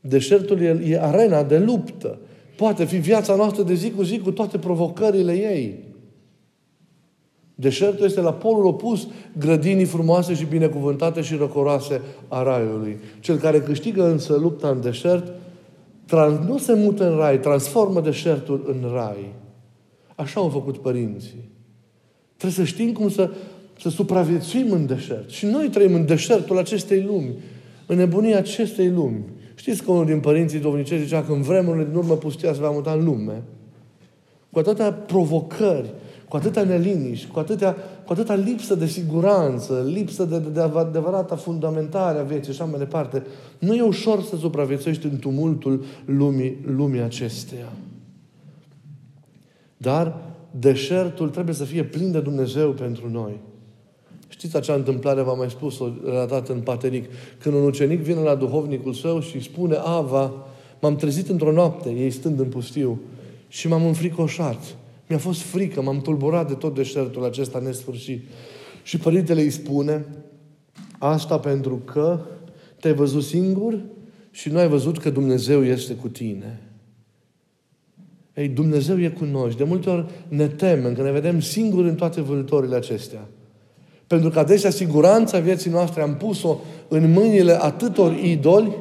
Deșertul 0.00 0.60
e, 0.60 0.82
e 0.88 1.00
arena 1.00 1.42
de 1.42 1.58
luptă. 1.58 2.18
Poate 2.56 2.84
fi 2.84 2.96
viața 2.96 3.34
noastră 3.34 3.62
de 3.62 3.74
zi 3.74 3.90
cu 3.90 4.02
zi 4.02 4.18
cu 4.18 4.30
toate 4.30 4.58
provocările 4.58 5.32
ei. 5.32 5.78
Deșertul 7.54 8.04
este 8.04 8.20
la 8.20 8.32
polul 8.32 8.66
opus 8.66 9.06
grădinii 9.38 9.84
frumoase 9.84 10.34
și 10.34 10.44
binecuvântate 10.44 11.20
și 11.20 11.34
răcoroase 11.34 12.00
a 12.28 12.42
Raiului. 12.42 12.98
Cel 13.20 13.36
care 13.36 13.60
câștigă 13.60 14.10
însă 14.10 14.36
lupta 14.40 14.68
în 14.68 14.80
deșert, 14.80 15.32
trans, 16.06 16.46
nu 16.46 16.58
se 16.58 16.74
mută 16.74 17.10
în 17.10 17.16
Rai, 17.16 17.40
transformă 17.40 18.00
deșertul 18.00 18.64
în 18.66 18.90
Rai. 18.92 19.39
Așa 20.20 20.40
au 20.40 20.48
făcut 20.48 20.78
părinții. 20.78 21.50
Trebuie 22.36 22.66
să 22.66 22.72
știm 22.72 22.92
cum 22.92 23.08
să, 23.08 23.30
să 23.80 23.88
supraviețuim 23.88 24.72
în 24.72 24.86
deșert. 24.86 25.30
Și 25.30 25.46
noi 25.46 25.68
trăim 25.68 25.94
în 25.94 26.06
deșertul 26.06 26.58
acestei 26.58 27.02
lumi, 27.02 27.34
în 27.86 27.96
nebunia 27.96 28.38
acestei 28.38 28.88
lumi. 28.88 29.24
Știți 29.54 29.82
că 29.82 29.90
unul 29.90 30.06
din 30.06 30.20
părinții 30.20 30.58
dovnicei 30.58 31.02
zicea 31.02 31.22
că 31.22 31.32
în 31.32 31.42
vremurile 31.42 31.84
din 31.84 31.94
urmă 31.94 32.14
pustia 32.16 32.52
se 32.52 32.60
va 32.60 32.70
muta 32.70 32.92
în 32.92 33.04
lume. 33.04 33.42
Cu 34.50 34.58
atâtea 34.58 34.92
provocări, 34.92 35.92
cu 36.28 36.36
atâta 36.36 36.64
neliniști, 36.64 37.30
cu 37.30 37.38
atâta, 37.38 37.76
cu 38.06 38.12
atâta 38.12 38.34
lipsă 38.34 38.74
de 38.74 38.86
siguranță, 38.86 39.90
lipsă 39.92 40.24
de, 40.24 40.38
de, 40.38 40.48
de 40.48 40.60
adevărata 40.60 41.36
fundamentare 41.36 42.18
a 42.18 42.22
vieții 42.22 42.52
și 42.52 42.60
așa 42.60 42.70
mai 42.70 42.78
departe. 42.78 43.22
Nu 43.58 43.74
e 43.74 43.82
ușor 43.82 44.22
să 44.22 44.36
supraviețuiești 44.36 45.06
în 45.06 45.18
tumultul 45.18 45.84
lumii, 46.04 46.56
lumii 46.66 47.00
acesteia. 47.00 47.72
Dar 49.82 50.20
deșertul 50.50 51.28
trebuie 51.28 51.54
să 51.54 51.64
fie 51.64 51.84
plin 51.84 52.10
de 52.12 52.20
Dumnezeu 52.20 52.70
pentru 52.70 53.10
noi. 53.10 53.40
Știți 54.28 54.56
acea 54.56 54.74
întâmplare, 54.74 55.22
v-am 55.22 55.38
mai 55.38 55.50
spus-o, 55.50 55.88
relatată 56.04 56.52
în 56.52 56.60
Pateric, 56.60 57.10
când 57.38 57.54
un 57.54 57.64
ucenic 57.64 58.00
vine 58.00 58.20
la 58.20 58.34
duhovnicul 58.34 58.92
său 58.92 59.20
și 59.20 59.42
spune, 59.42 59.76
Ava, 59.84 60.32
m-am 60.80 60.96
trezit 60.96 61.28
într-o 61.28 61.52
noapte, 61.52 61.90
ei 61.90 62.10
stând 62.10 62.40
în 62.40 62.48
pustiu, 62.48 63.00
și 63.48 63.68
m-am 63.68 63.86
înfricoșat. 63.86 64.76
Mi-a 65.08 65.18
fost 65.18 65.40
frică, 65.40 65.82
m-am 65.82 66.00
tulburat 66.00 66.48
de 66.48 66.54
tot 66.54 66.74
deșertul 66.74 67.24
acesta 67.24 67.58
nesfârșit. 67.58 68.24
Și 68.82 68.98
părintele 68.98 69.40
îi 69.40 69.50
spune, 69.50 70.06
asta 70.98 71.38
pentru 71.38 71.76
că 71.84 72.20
te-ai 72.80 72.94
văzut 72.94 73.22
singur 73.22 73.78
și 74.30 74.48
nu 74.48 74.58
ai 74.58 74.68
văzut 74.68 74.98
că 74.98 75.10
Dumnezeu 75.10 75.64
este 75.64 75.94
cu 75.94 76.08
tine. 76.08 76.69
Ei, 78.34 78.48
Dumnezeu 78.48 79.00
e 79.00 79.08
cu 79.08 79.24
noi 79.24 79.50
și 79.50 79.56
de 79.56 79.64
multe 79.64 79.90
ori 79.90 80.04
ne 80.28 80.46
temem 80.46 80.94
că 80.94 81.02
ne 81.02 81.10
vedem 81.10 81.40
singuri 81.40 81.88
în 81.88 81.94
toate 81.94 82.20
vâltorile 82.20 82.76
acestea. 82.76 83.28
Pentru 84.06 84.30
că 84.30 84.38
adesea 84.38 84.70
siguranța 84.70 85.38
vieții 85.38 85.70
noastre 85.70 86.02
am 86.02 86.16
pus-o 86.16 86.58
în 86.88 87.12
mâinile 87.12 87.62
atâtor 87.62 88.12
idoli 88.12 88.76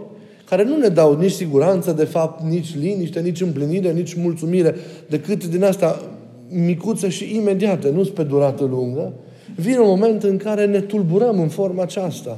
care 0.45 0.63
nu 0.63 0.77
ne 0.77 0.87
dau 0.87 1.17
nici 1.17 1.31
siguranță, 1.31 1.91
de 1.91 2.03
fapt, 2.03 2.43
nici 2.43 2.75
liniște, 2.75 3.19
nici 3.19 3.41
împlinire, 3.41 3.91
nici 3.91 4.13
mulțumire, 4.13 4.75
decât 5.09 5.45
din 5.45 5.63
asta 5.63 6.01
micuță 6.49 7.09
și 7.09 7.35
imediată, 7.35 7.89
nu 7.89 8.03
pe 8.03 8.23
durată 8.23 8.63
lungă, 8.63 9.13
vine 9.55 9.77
un 9.77 9.87
moment 9.87 10.23
în 10.23 10.37
care 10.37 10.65
ne 10.65 10.81
tulburăm 10.81 11.39
în 11.39 11.47
forma 11.47 11.81
aceasta. 11.81 12.37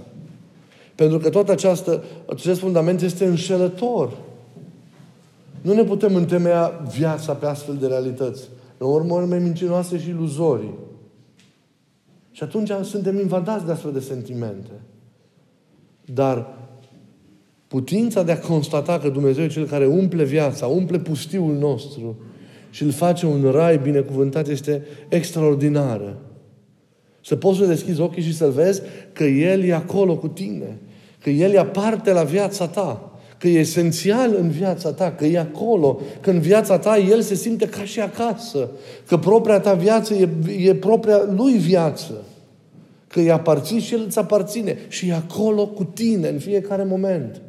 Pentru 0.96 1.18
că 1.18 1.30
tot 1.30 1.50
această, 1.50 2.04
acest 2.26 2.60
fundament 2.60 3.02
este 3.02 3.26
înșelător. 3.26 4.18
Nu 5.62 5.74
ne 5.74 5.84
putem 5.84 6.16
întemeia 6.16 6.82
viața 6.98 7.34
pe 7.34 7.46
astfel 7.46 7.76
de 7.76 7.88
realități. 7.88 8.50
În 8.78 8.88
urmă 8.88 9.14
urme 9.14 9.40
mincinoase 9.40 10.00
și 10.00 10.10
iluzorii. 10.10 10.78
Și 12.32 12.44
atunci 12.44 12.72
suntem 12.82 13.20
invadați 13.20 13.66
de 13.66 13.72
astfel 13.72 13.92
de 13.92 14.00
sentimente. 14.00 14.72
Dar 16.06 16.58
putința 17.68 18.24
de 18.24 18.32
a 18.32 18.40
constata 18.40 19.00
că 19.00 19.10
Dumnezeu 19.10 19.44
e 19.44 19.48
Cel 19.48 19.66
care 19.66 19.86
umple 19.86 20.24
viața, 20.24 20.68
umple 20.68 21.00
pustiul 21.00 21.54
nostru 21.58 22.20
și 22.70 22.84
îl 22.84 22.92
face 22.92 23.26
un 23.26 23.52
rai 23.52 23.78
binecuvântat 23.78 24.48
este 24.48 24.86
extraordinară. 25.10 26.18
Să 27.24 27.36
poți 27.36 27.58
să 27.58 27.66
deschizi 27.66 28.02
ochii 28.02 28.24
și 28.24 28.36
să-L 28.36 28.52
vezi 28.52 28.82
că 29.14 29.24
El 29.24 29.64
e 29.64 29.74
acolo 29.74 30.18
cu 30.18 30.28
tine. 30.28 30.80
Că 31.20 31.30
El 31.30 31.52
e 31.52 31.66
parte 31.66 32.12
la 32.12 32.24
viața 32.24 32.68
ta. 32.68 33.11
Că 33.42 33.48
e 33.48 33.60
esențial 33.60 34.36
în 34.40 34.50
viața 34.50 34.94
ta. 34.94 35.12
Că 35.12 35.26
e 35.26 35.40
acolo. 35.40 36.02
Că 36.22 36.30
în 36.30 36.40
viața 36.40 36.80
ta 36.80 36.98
El 36.98 37.22
se 37.22 37.36
simte 37.36 37.68
ca 37.68 37.84
și 37.84 38.00
acasă. 38.00 38.70
Că 39.08 39.18
propria 39.18 39.60
ta 39.60 39.74
viață 39.74 40.14
e, 40.14 40.30
e 40.58 40.76
propria 40.76 41.18
Lui 41.36 41.54
viață. 41.54 42.14
Că 43.08 43.20
îi 43.20 43.32
aparții 43.32 43.80
și 43.80 43.94
El 43.94 44.04
îți 44.06 44.20
aparține. 44.20 44.78
Și 44.88 45.08
e 45.08 45.14
acolo 45.14 45.68
cu 45.68 45.84
tine 45.84 46.28
în 46.28 46.40
fiecare 46.40 46.84
moment. 46.84 47.42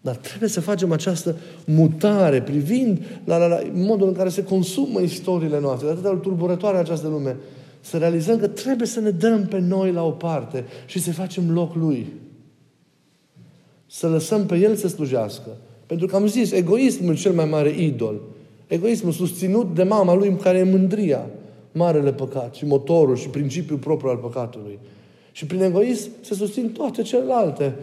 Dar 0.00 0.16
trebuie 0.16 0.48
să 0.48 0.60
facem 0.60 0.92
această 0.92 1.36
mutare 1.64 2.42
privind 2.42 3.00
la, 3.24 3.36
la, 3.36 3.46
la 3.46 3.60
modul 3.72 4.08
în 4.08 4.14
care 4.14 4.28
se 4.28 4.44
consumă 4.44 5.00
istoriile 5.00 5.60
noastre, 5.60 5.86
de 5.86 5.92
atât 5.92 6.02
de 6.02 6.18
tulburătoare 6.22 6.78
această 6.78 7.08
lume, 7.08 7.36
să 7.80 7.96
realizăm 7.96 8.38
că 8.38 8.46
trebuie 8.46 8.86
să 8.86 9.00
ne 9.00 9.10
dăm 9.10 9.46
pe 9.46 9.58
noi 9.58 9.92
la 9.92 10.02
o 10.02 10.10
parte 10.10 10.64
și 10.86 11.00
să 11.00 11.12
facem 11.12 11.50
loc 11.50 11.74
Lui. 11.74 12.22
Să 13.94 14.08
lăsăm 14.08 14.46
pe 14.46 14.56
El 14.56 14.74
să 14.74 14.88
slujească. 14.88 15.48
Pentru 15.86 16.06
că 16.06 16.16
am 16.16 16.26
zis, 16.26 16.52
egoismul 16.52 17.16
cel 17.16 17.32
mai 17.32 17.44
mare 17.44 17.80
idol. 17.82 18.20
Egoismul 18.66 19.12
susținut 19.12 19.74
de 19.74 19.82
mama 19.82 20.14
lui 20.14 20.36
care 20.36 20.58
e 20.58 20.62
mândria. 20.62 21.26
Marele 21.72 22.12
păcat 22.12 22.54
și 22.54 22.66
motorul 22.66 23.16
și 23.16 23.28
principiul 23.28 23.78
propriu 23.78 24.10
al 24.10 24.16
păcatului. 24.16 24.78
Și 25.32 25.46
prin 25.46 25.62
egoism 25.62 26.10
se 26.20 26.34
susțin 26.34 26.72
toate 26.72 27.02
celelalte 27.02 27.74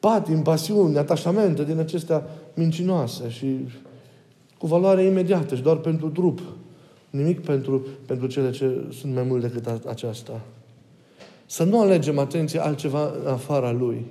patim, 0.00 0.42
pasiuni, 0.42 0.98
atașamente 0.98 1.64
din 1.64 1.78
acestea 1.78 2.26
mincinoase 2.54 3.28
și 3.28 3.46
cu 4.58 4.66
valoare 4.66 5.04
imediată 5.04 5.54
și 5.54 5.62
doar 5.62 5.76
pentru 5.76 6.08
trup. 6.08 6.40
Nimic 7.10 7.40
pentru, 7.40 7.86
pentru 8.06 8.26
cele 8.26 8.50
ce 8.50 8.84
sunt 9.00 9.14
mai 9.14 9.22
mult 9.22 9.42
decât 9.42 9.86
aceasta. 9.86 10.40
Să 11.46 11.64
nu 11.64 11.80
alegem, 11.80 12.18
atenție, 12.18 12.64
altceva 12.64 13.12
în 13.24 13.30
afara 13.30 13.72
Lui. 13.72 14.04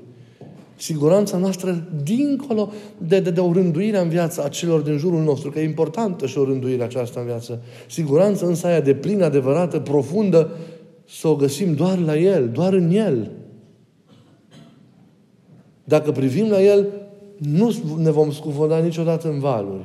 Siguranța 0.76 1.38
noastră 1.38 1.88
dincolo 2.04 2.72
de, 2.98 3.20
de, 3.20 3.30
de 3.30 3.40
o 3.40 3.54
rânduire 3.54 4.00
în 4.00 4.10
viața 4.10 4.44
a 4.44 4.48
celor 4.48 4.82
din 4.82 4.98
jurul 4.98 5.22
nostru, 5.22 5.52
că 5.52 5.60
e 5.60 5.64
importantă 5.64 6.26
și 6.26 6.38
o 6.38 6.44
rânduire 6.44 6.84
aceasta 6.84 7.20
în 7.20 7.26
viață. 7.26 7.62
Siguranța 7.90 8.46
însă 8.46 8.68
aia 8.68 8.82
de 8.82 8.94
plină, 8.94 9.26
adevărată, 9.26 9.80
profundă, 9.80 10.50
să 11.10 11.28
o 11.28 11.36
găsim 11.36 11.74
doar 11.74 11.98
la 11.98 12.18
El, 12.18 12.50
doar 12.50 12.74
în 12.74 12.92
El. 12.92 13.32
Dacă 15.84 16.12
privim 16.12 16.50
la 16.50 16.62
El, 16.62 16.88
nu 17.38 17.74
ne 17.98 18.12
vom 18.12 18.32
scufunda 18.32 18.78
niciodată 18.78 19.30
în 19.30 19.40
valuri. 19.40 19.84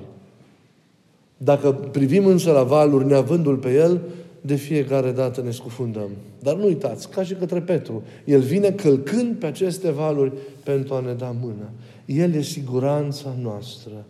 Dacă 1.36 1.72
privim 1.72 2.26
însă 2.26 2.50
la 2.50 2.62
valuri, 2.62 3.06
neavându-L 3.06 3.56
pe 3.56 3.74
El, 3.74 4.00
de 4.40 4.54
fiecare 4.54 5.10
dată 5.10 5.42
ne 5.42 5.50
scufundăm. 5.50 6.10
Dar 6.42 6.56
nu 6.56 6.64
uitați, 6.64 7.10
ca 7.10 7.22
și 7.22 7.34
către 7.34 7.60
Petru, 7.60 8.02
El 8.24 8.40
vine 8.40 8.70
călcând 8.70 9.36
pe 9.36 9.46
aceste 9.46 9.90
valuri 9.90 10.32
pentru 10.64 10.94
a 10.94 11.00
ne 11.00 11.12
da 11.12 11.34
mână. 11.40 11.70
El 12.04 12.34
e 12.34 12.40
siguranța 12.40 13.34
noastră. 13.42 14.04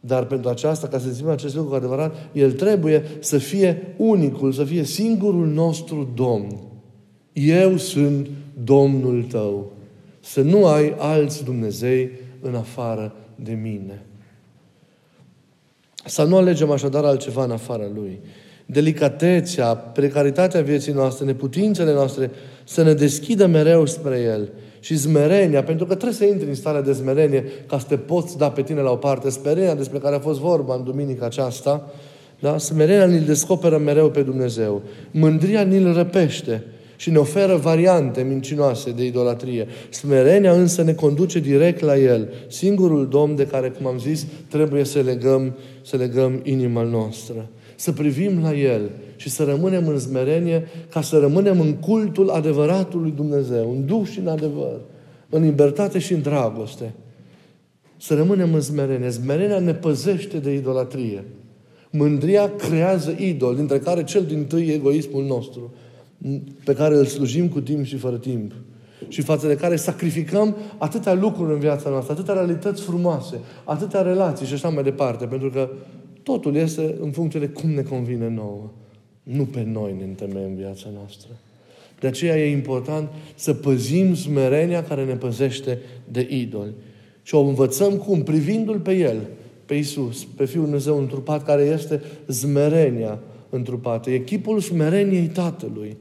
Dar 0.00 0.24
pentru 0.24 0.50
aceasta, 0.50 0.88
ca 0.88 0.98
să 0.98 1.08
zicem 1.08 1.28
acest 1.28 1.54
lucru 1.54 1.70
cu 1.70 1.76
adevărat, 1.76 2.16
El 2.32 2.52
trebuie 2.52 3.02
să 3.20 3.38
fie 3.38 3.94
unicul, 3.96 4.52
să 4.52 4.64
fie 4.64 4.84
singurul 4.84 5.46
nostru 5.46 6.08
Domn. 6.14 6.58
Eu 7.32 7.76
sunt 7.76 8.28
Domnul 8.64 9.22
tău. 9.22 9.72
Să 10.20 10.40
nu 10.40 10.66
ai 10.66 10.94
alți 10.98 11.44
Dumnezei 11.44 12.10
în 12.40 12.54
afară 12.54 13.14
de 13.34 13.52
mine. 13.52 14.02
Să 16.04 16.24
nu 16.24 16.36
alegem 16.36 16.70
așadar 16.70 17.04
altceva 17.04 17.44
în 17.44 17.50
afara 17.50 17.90
Lui. 17.94 18.20
Delicatețea, 18.66 19.74
precaritatea 19.74 20.62
vieții 20.62 20.92
noastre, 20.92 21.24
neputințele 21.24 21.92
noastre, 21.92 22.30
să 22.64 22.82
ne 22.82 22.92
deschidă 22.92 23.46
mereu 23.46 23.86
spre 23.86 24.18
El. 24.20 24.48
Și 24.80 24.98
smerenia, 24.98 25.62
pentru 25.62 25.86
că 25.86 25.94
trebuie 25.94 26.18
să 26.18 26.24
intri 26.24 26.48
în 26.48 26.54
starea 26.54 26.80
de 26.80 26.92
smerenie 26.92 27.44
ca 27.66 27.78
să 27.78 27.86
te 27.88 27.96
poți 27.96 28.38
da 28.38 28.50
pe 28.50 28.62
tine 28.62 28.80
la 28.80 28.90
o 28.90 28.96
parte. 28.96 29.30
Smerenia 29.30 29.74
despre 29.74 29.98
care 29.98 30.14
a 30.14 30.18
fost 30.18 30.38
vorba 30.38 30.74
în 30.74 30.84
duminica 30.84 31.26
aceasta, 31.26 31.90
da? 32.40 32.58
smerenia 32.58 33.06
ni-l 33.06 33.24
descoperă 33.26 33.78
mereu 33.78 34.10
pe 34.10 34.22
Dumnezeu. 34.22 34.82
Mândria 35.10 35.62
ni-l 35.62 35.92
răpește 35.92 36.64
și 36.96 37.10
ne 37.10 37.18
oferă 37.18 37.56
variante 37.56 38.22
mincinoase 38.22 38.90
de 38.90 39.04
idolatrie. 39.04 39.66
Smerenia 39.90 40.52
însă 40.52 40.82
ne 40.82 40.92
conduce 40.92 41.38
direct 41.38 41.80
la 41.80 41.98
El, 41.98 42.28
singurul 42.48 43.08
Domn 43.08 43.36
de 43.36 43.46
care, 43.46 43.68
cum 43.68 43.86
am 43.86 43.98
zis, 43.98 44.26
trebuie 44.48 44.84
să 44.84 45.00
legăm, 45.00 45.56
să 45.82 45.96
legăm 45.96 46.40
inima 46.42 46.82
noastră. 46.82 47.48
Să 47.76 47.92
privim 47.92 48.42
la 48.42 48.54
El 48.54 48.90
și 49.16 49.30
să 49.30 49.44
rămânem 49.44 49.88
în 49.88 49.98
smerenie 49.98 50.66
ca 50.90 51.00
să 51.00 51.18
rămânem 51.18 51.60
în 51.60 51.74
cultul 51.74 52.30
adevăratului 52.30 53.10
Dumnezeu, 53.10 53.70
în 53.70 53.86
duh 53.86 54.06
și 54.10 54.18
în 54.18 54.26
adevăr, 54.26 54.80
în 55.28 55.42
libertate 55.42 55.98
și 55.98 56.12
în 56.12 56.22
dragoste. 56.22 56.94
Să 57.96 58.14
rămânem 58.14 58.54
în 58.54 58.60
smerenie. 58.60 59.10
Smerenia 59.10 59.58
ne 59.58 59.74
păzește 59.74 60.38
de 60.38 60.54
idolatrie. 60.54 61.24
Mândria 61.90 62.50
creează 62.56 63.14
idol, 63.18 63.54
dintre 63.54 63.78
care 63.78 64.04
cel 64.04 64.24
din 64.24 64.44
tâi 64.44 64.68
egoismul 64.68 65.24
nostru 65.24 65.74
pe 66.64 66.74
care 66.74 66.96
îl 66.96 67.04
slujim 67.04 67.48
cu 67.48 67.60
timp 67.60 67.84
și 67.84 67.96
fără 67.96 68.16
timp 68.16 68.52
și 69.08 69.22
față 69.22 69.46
de 69.46 69.56
care 69.56 69.76
sacrificăm 69.76 70.56
atâtea 70.78 71.14
lucruri 71.14 71.52
în 71.52 71.58
viața 71.58 71.90
noastră, 71.90 72.12
atâtea 72.12 72.34
realități 72.34 72.82
frumoase, 72.82 73.40
atâtea 73.64 74.02
relații 74.02 74.46
și 74.46 74.54
așa 74.54 74.68
mai 74.68 74.82
departe, 74.82 75.26
pentru 75.26 75.50
că 75.50 75.68
totul 76.26 76.56
este 76.56 76.94
în 77.00 77.10
funcție 77.10 77.40
de 77.40 77.48
cum 77.48 77.70
ne 77.70 77.82
convine 77.82 78.28
nouă. 78.28 78.70
Nu 79.22 79.44
pe 79.44 79.62
noi 79.62 79.94
ne 79.98 80.04
întemeiem 80.04 80.54
viața 80.54 80.88
noastră. 80.94 81.28
De 82.00 82.06
aceea 82.06 82.38
e 82.38 82.50
important 82.50 83.08
să 83.34 83.54
păzim 83.54 84.14
smerenia 84.14 84.84
care 84.84 85.04
ne 85.04 85.14
păzește 85.14 85.78
de 86.08 86.26
idoli. 86.30 86.72
Și 87.22 87.34
o 87.34 87.40
învățăm 87.40 87.96
cum? 87.96 88.22
Privindu-L 88.22 88.78
pe 88.78 88.92
El, 88.92 89.16
pe 89.66 89.74
Isus, 89.74 90.24
pe 90.24 90.44
Fiul 90.44 90.62
Dumnezeu 90.62 90.98
întrupat, 90.98 91.44
care 91.44 91.62
este 91.62 92.02
smerenia 92.28 93.18
întrupată. 93.50 94.10
E 94.10 94.18
chipul 94.18 94.60
smereniei 94.60 95.26
Tatălui. 95.26 95.96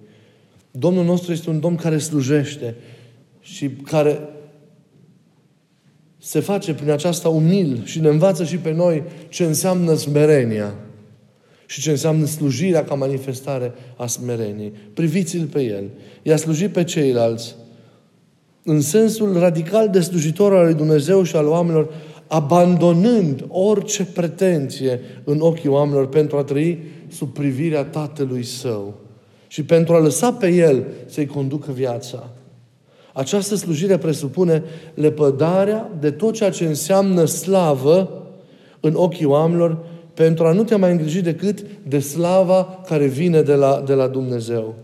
Domnul 0.71 1.05
nostru 1.05 1.31
este 1.31 1.49
un 1.49 1.59
Domn 1.59 1.75
care 1.75 1.97
slujește 1.97 2.75
și 3.39 3.69
care 3.69 4.19
se 6.25 6.39
face 6.39 6.73
prin 6.73 6.89
aceasta 6.89 7.29
umil 7.29 7.81
și 7.83 7.99
ne 7.99 8.07
învață 8.07 8.43
și 8.43 8.57
pe 8.57 8.71
noi 8.71 9.03
ce 9.29 9.43
înseamnă 9.43 9.93
smerenia 9.93 10.75
și 11.65 11.81
ce 11.81 11.89
înseamnă 11.89 12.25
slujirea 12.25 12.83
ca 12.83 12.93
manifestare 12.95 13.73
a 13.95 14.07
smereniei. 14.07 14.71
Priviți-l 14.93 15.45
pe 15.45 15.61
el. 15.61 15.83
I-a 16.23 16.35
slujit 16.35 16.71
pe 16.71 16.83
ceilalți 16.83 17.55
în 18.63 18.81
sensul 18.81 19.39
radical 19.39 19.89
de 19.89 19.99
slujitor 19.99 20.55
al 20.55 20.63
lui 20.63 20.73
Dumnezeu 20.73 21.23
și 21.23 21.35
al 21.35 21.47
oamenilor, 21.47 21.93
abandonând 22.27 23.45
orice 23.47 24.05
pretenție 24.05 24.99
în 25.23 25.39
ochii 25.39 25.69
oamenilor 25.69 26.07
pentru 26.07 26.38
a 26.38 26.43
trăi 26.43 26.79
sub 27.07 27.33
privirea 27.33 27.83
Tatălui 27.83 28.43
Său 28.43 28.93
și 29.47 29.63
pentru 29.63 29.93
a 29.93 29.99
lăsa 29.99 30.33
pe 30.33 30.47
El 30.47 30.85
să-i 31.05 31.25
conducă 31.25 31.71
viața. 31.71 32.29
Această 33.17 33.56
slujire 33.56 33.97
presupune 33.97 34.63
lepădarea 34.93 35.91
de 35.99 36.12
tot 36.12 36.34
ceea 36.34 36.49
ce 36.49 36.65
înseamnă 36.65 37.25
slavă 37.25 38.23
în 38.80 38.93
ochii 38.95 39.25
oamenilor 39.25 39.78
pentru 40.13 40.45
a 40.45 40.51
nu 40.51 40.63
te 40.63 40.75
mai 40.75 40.91
îngriji 40.91 41.21
decât 41.21 41.65
de 41.88 41.99
slava 41.99 42.84
care 42.88 43.06
vine 43.06 43.41
de 43.41 43.54
la, 43.54 43.84
de 43.86 43.93
la 43.93 44.08
Dumnezeu. 44.08 44.75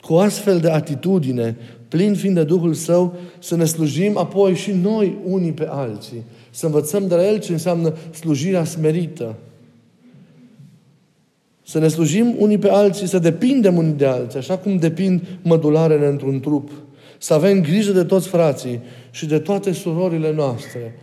Cu 0.00 0.14
astfel 0.14 0.58
de 0.58 0.70
atitudine, 0.70 1.56
plin 1.88 2.14
fiind 2.14 2.34
de 2.34 2.44
Duhul 2.44 2.74
Său, 2.74 3.14
să 3.38 3.56
ne 3.56 3.64
slujim 3.64 4.18
apoi 4.18 4.54
și 4.54 4.72
noi 4.72 5.18
unii 5.24 5.52
pe 5.52 5.66
alții. 5.70 6.22
Să 6.50 6.66
învățăm 6.66 7.08
de 7.08 7.14
la 7.14 7.26
El 7.28 7.38
ce 7.38 7.52
înseamnă 7.52 7.94
slujirea 8.14 8.64
smerită. 8.64 9.34
Să 11.62 11.78
ne 11.78 11.88
slujim 11.88 12.34
unii 12.38 12.58
pe 12.58 12.68
alții, 12.68 13.06
să 13.06 13.18
depindem 13.18 13.76
unii 13.76 13.92
de 13.92 14.06
alții, 14.06 14.38
așa 14.38 14.56
cum 14.56 14.76
depind 14.76 15.22
mădularele 15.42 16.06
într-un 16.06 16.40
trup. 16.40 16.70
Să 17.24 17.34
avem 17.34 17.60
grijă 17.60 17.92
de 17.92 18.04
toți 18.04 18.28
frații 18.28 18.80
și 19.10 19.26
de 19.26 19.38
toate 19.38 19.72
surorile 19.72 20.32
noastre. 20.32 20.98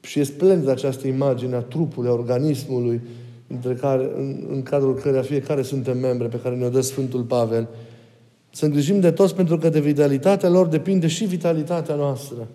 Și 0.00 0.20
e 0.20 0.22
splendidă 0.22 0.70
această 0.70 1.06
imagine 1.06 1.54
a 1.54 1.60
trupului, 1.60 2.10
a 2.10 2.12
organismului, 2.12 3.00
între 3.46 3.74
care, 3.74 4.10
în, 4.16 4.46
în 4.50 4.62
cadrul 4.62 4.94
căreia 4.94 5.22
fiecare 5.22 5.62
suntem 5.62 5.98
membre, 5.98 6.26
pe 6.26 6.40
care 6.42 6.54
ne-o 6.54 6.68
dă 6.68 6.80
Sfântul 6.80 7.22
Pavel. 7.22 7.68
Să 8.50 8.64
îngrijim 8.64 9.00
de 9.00 9.10
toți 9.10 9.34
pentru 9.34 9.58
că 9.58 9.68
de 9.68 9.80
vitalitatea 9.80 10.48
lor 10.48 10.66
depinde 10.66 11.06
și 11.06 11.24
vitalitatea 11.24 11.94
noastră. 11.94 12.48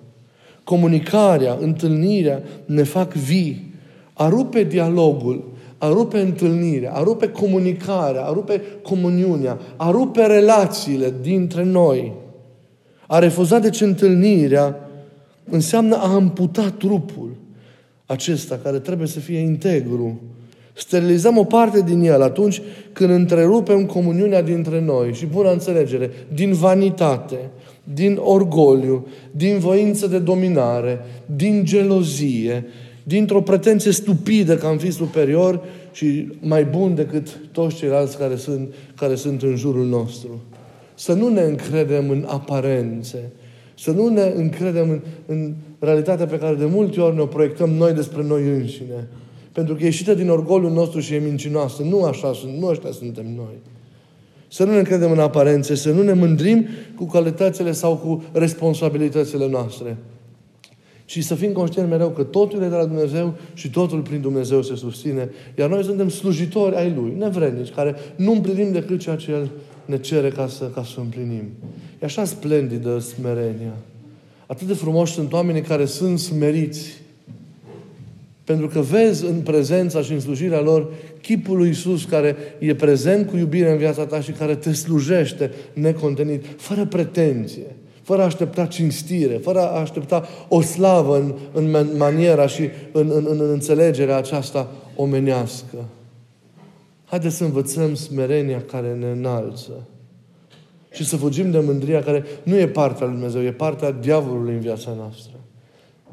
Comunicarea, 0.63 1.57
întâlnirea 1.61 2.43
ne 2.65 2.83
fac 2.83 3.13
vii. 3.13 3.73
A 4.13 4.29
rupe 4.29 4.63
dialogul, 4.63 5.43
a 5.77 5.87
rupe 5.87 6.19
întâlnirea, 6.19 6.93
a 6.93 7.03
rupe 7.03 7.29
comunicarea, 7.29 8.23
a 8.23 8.33
rupe 8.33 8.61
comuniunea, 8.81 9.59
a 9.75 9.91
rupe 9.91 10.25
relațiile 10.25 11.13
dintre 11.21 11.63
noi. 11.63 12.21
A 13.13 13.19
refuza 13.19 13.59
deci 13.59 13.81
întâlnirea 13.81 14.89
înseamnă 15.49 15.95
a 15.95 16.13
amputa 16.13 16.73
trupul 16.77 17.35
acesta 18.05 18.59
care 18.63 18.79
trebuie 18.79 19.07
să 19.07 19.19
fie 19.19 19.37
integru. 19.37 20.21
Sterilizăm 20.73 21.37
o 21.37 21.43
parte 21.43 21.81
din 21.81 22.01
el 22.01 22.21
atunci 22.21 22.61
când 22.93 23.09
întrerupem 23.09 23.85
comuniunea 23.85 24.41
dintre 24.41 24.81
noi 24.81 25.13
și 25.13 25.25
bună 25.25 25.51
înțelegere, 25.51 26.11
din 26.33 26.53
vanitate, 26.53 27.39
din 27.93 28.17
orgoliu, 28.21 29.07
din 29.31 29.59
voință 29.59 30.07
de 30.07 30.19
dominare, 30.19 30.99
din 31.35 31.65
gelozie, 31.65 32.65
dintr-o 33.03 33.41
pretenție 33.41 33.91
stupidă 33.91 34.55
că 34.57 34.65
am 34.65 34.77
fi 34.77 34.91
superior 34.91 35.63
și 35.91 36.31
mai 36.39 36.63
bun 36.63 36.95
decât 36.95 37.39
toți 37.51 37.75
ceilalți 37.75 38.17
care 38.17 38.35
sunt, 38.35 38.73
care 38.95 39.15
sunt 39.15 39.41
în 39.41 39.55
jurul 39.55 39.85
nostru. 39.85 40.41
Să 40.95 41.13
nu 41.13 41.27
ne 41.27 41.41
încredem 41.41 42.09
în 42.09 42.25
aparențe, 42.27 43.31
să 43.79 43.91
nu 43.91 44.07
ne 44.07 44.33
încredem 44.35 44.89
în, 44.89 45.01
în 45.25 45.53
realitatea 45.79 46.25
pe 46.25 46.37
care 46.37 46.55
de 46.55 46.65
multe 46.65 47.01
ori 47.01 47.15
ne-o 47.15 47.25
proiectăm 47.25 47.69
noi 47.69 47.93
despre 47.93 48.23
noi 48.23 48.47
înșine. 48.47 49.07
Pentru 49.51 49.75
că 49.75 49.81
e 49.81 49.85
ieșită 49.85 50.13
din 50.13 50.29
orgoliul 50.29 50.71
nostru 50.71 50.99
și 50.99 51.13
e 51.13 51.19
mincinoasă. 51.19 51.83
Nu 51.83 52.03
așa 52.03 52.33
sunt, 52.33 52.57
nu 52.57 52.67
ăștia 52.67 52.91
suntem 52.91 53.25
noi. 53.35 53.57
Să 54.47 54.63
nu 54.63 54.71
ne 54.71 54.77
încredem 54.77 55.11
în 55.11 55.19
aparențe, 55.19 55.75
să 55.75 55.91
nu 55.91 56.01
ne 56.01 56.13
mândrim 56.13 56.67
cu 56.95 57.05
calitățile 57.05 57.71
sau 57.71 57.95
cu 57.95 58.23
responsabilitățile 58.31 59.47
noastre. 59.47 59.97
Și 61.05 61.21
să 61.21 61.35
fim 61.35 61.51
conștienți 61.51 61.91
mereu 61.91 62.09
că 62.09 62.23
totul 62.23 62.61
e 62.61 62.67
de 62.67 62.75
la 62.75 62.85
Dumnezeu 62.85 63.33
și 63.53 63.69
totul 63.69 63.99
prin 63.99 64.21
Dumnezeu 64.21 64.61
se 64.61 64.75
susține. 64.75 65.29
Iar 65.57 65.69
noi 65.69 65.83
suntem 65.83 66.09
slujitori 66.09 66.75
ai 66.75 66.93
Lui, 66.95 67.13
nevrenici, 67.17 67.71
care 67.71 67.95
nu 68.15 68.31
împlinim 68.31 68.71
decât 68.71 68.99
ceea 68.99 69.15
ce 69.15 69.31
El 69.31 69.49
ne 69.85 69.97
cere 69.97 70.29
ca 70.29 70.47
să, 70.47 70.69
ca 70.73 70.83
să 70.83 70.99
împlinim. 70.99 71.43
E 72.01 72.05
așa 72.05 72.25
splendidă 72.25 72.99
smerenia. 72.99 73.73
Atât 74.45 74.67
de 74.67 74.73
frumoși 74.73 75.13
sunt 75.13 75.33
oamenii 75.33 75.61
care 75.61 75.85
sunt 75.85 76.19
smeriți. 76.19 77.01
Pentru 78.43 78.67
că 78.67 78.79
vezi 78.79 79.25
în 79.25 79.39
prezența 79.39 80.01
și 80.01 80.11
în 80.11 80.19
slujirea 80.19 80.61
lor 80.61 80.91
chipul 81.21 81.57
lui 81.57 81.67
Iisus 81.67 82.03
care 82.03 82.35
e 82.59 82.75
prezent 82.75 83.29
cu 83.29 83.37
iubire 83.37 83.71
în 83.71 83.77
viața 83.77 84.05
ta 84.05 84.21
și 84.21 84.31
care 84.31 84.55
te 84.55 84.73
slujește 84.73 85.51
necontenit, 85.73 86.45
fără 86.57 86.85
pretenție, 86.85 87.75
fără 88.01 88.21
a 88.21 88.25
aștepta 88.25 88.65
cinstire, 88.65 89.33
fără 89.33 89.59
a 89.59 89.79
aștepta 89.79 90.27
o 90.47 90.61
slavă 90.61 91.17
în, 91.17 91.33
în 91.73 91.97
maniera 91.97 92.47
și 92.47 92.69
în, 92.91 93.11
în, 93.13 93.25
în 93.29 93.49
înțelegerea 93.49 94.17
aceasta 94.17 94.71
omenească. 94.95 95.77
Haideți 97.13 97.35
să 97.35 97.43
învățăm 97.43 97.95
smerenia 97.95 98.61
care 98.61 98.93
ne 98.93 99.11
înalță. 99.11 99.87
Și 100.91 101.05
să 101.05 101.17
fugim 101.17 101.51
de 101.51 101.59
mândria 101.59 102.03
care 102.03 102.23
nu 102.43 102.57
e 102.57 102.67
partea 102.67 103.05
lui 103.05 103.15
Dumnezeu, 103.15 103.41
e 103.41 103.51
partea 103.51 103.91
diavolului 103.91 104.53
în 104.53 104.59
viața 104.59 104.93
noastră. 104.97 105.33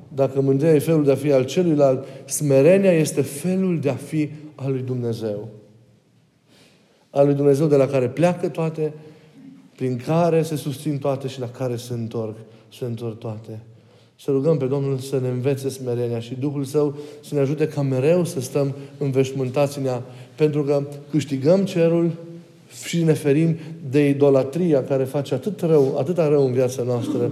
Dacă 0.09 0.41
mândria 0.41 0.75
e 0.75 0.79
felul 0.79 1.05
de 1.05 1.11
a 1.11 1.15
fi 1.15 1.33
al 1.33 1.45
celuilalt, 1.45 2.07
smerenia 2.25 2.93
este 2.93 3.23
felul 3.23 3.81
de 3.81 3.91
a 3.91 3.95
fi 3.95 4.31
al 4.55 4.73
lui 4.73 4.83
Dumnezeu. 4.83 5.49
Al 7.11 7.27
lui 7.27 7.35
Dumnezeu 7.35 7.67
de 7.67 7.77
la 7.77 7.87
care 7.87 8.09
pleacă 8.09 8.49
toate, 8.49 8.95
prin 9.77 9.97
care 9.97 10.43
se 10.43 10.57
susțin 10.57 10.99
toate 10.99 11.29
și 11.29 11.41
la 11.41 11.49
care 11.49 11.77
se 11.77 11.93
întorc, 11.93 12.37
se 12.69 12.85
întorc 12.85 13.19
toate. 13.19 13.61
Să 14.23 14.31
rugăm 14.31 14.57
pe 14.57 14.67
Domnul 14.67 14.99
să 14.99 15.19
ne 15.21 15.29
învețe 15.29 15.69
smerenia 15.69 16.21
și 16.21 16.35
Duhul 16.35 16.65
Său 16.65 16.97
să 17.21 17.35
ne 17.35 17.41
ajute 17.41 17.69
ca 17.69 17.83
mereu 17.83 18.25
să 18.25 18.41
stăm 18.41 18.75
înveșmântați 18.99 19.79
în 19.79 19.85
ea, 19.85 20.03
pentru 20.41 20.63
că 20.63 20.83
câștigăm 21.11 21.65
cerul 21.65 22.11
și 22.85 23.03
ne 23.03 23.13
ferim 23.13 23.57
de 23.91 24.09
idolatria 24.09 24.85
care 24.85 25.05
face 25.05 25.35
atât 25.35 25.61
rău, 25.61 25.97
atâta 25.99 26.29
rău 26.29 26.47
în 26.47 26.53
viața 26.53 26.83
noastră. 26.83 27.31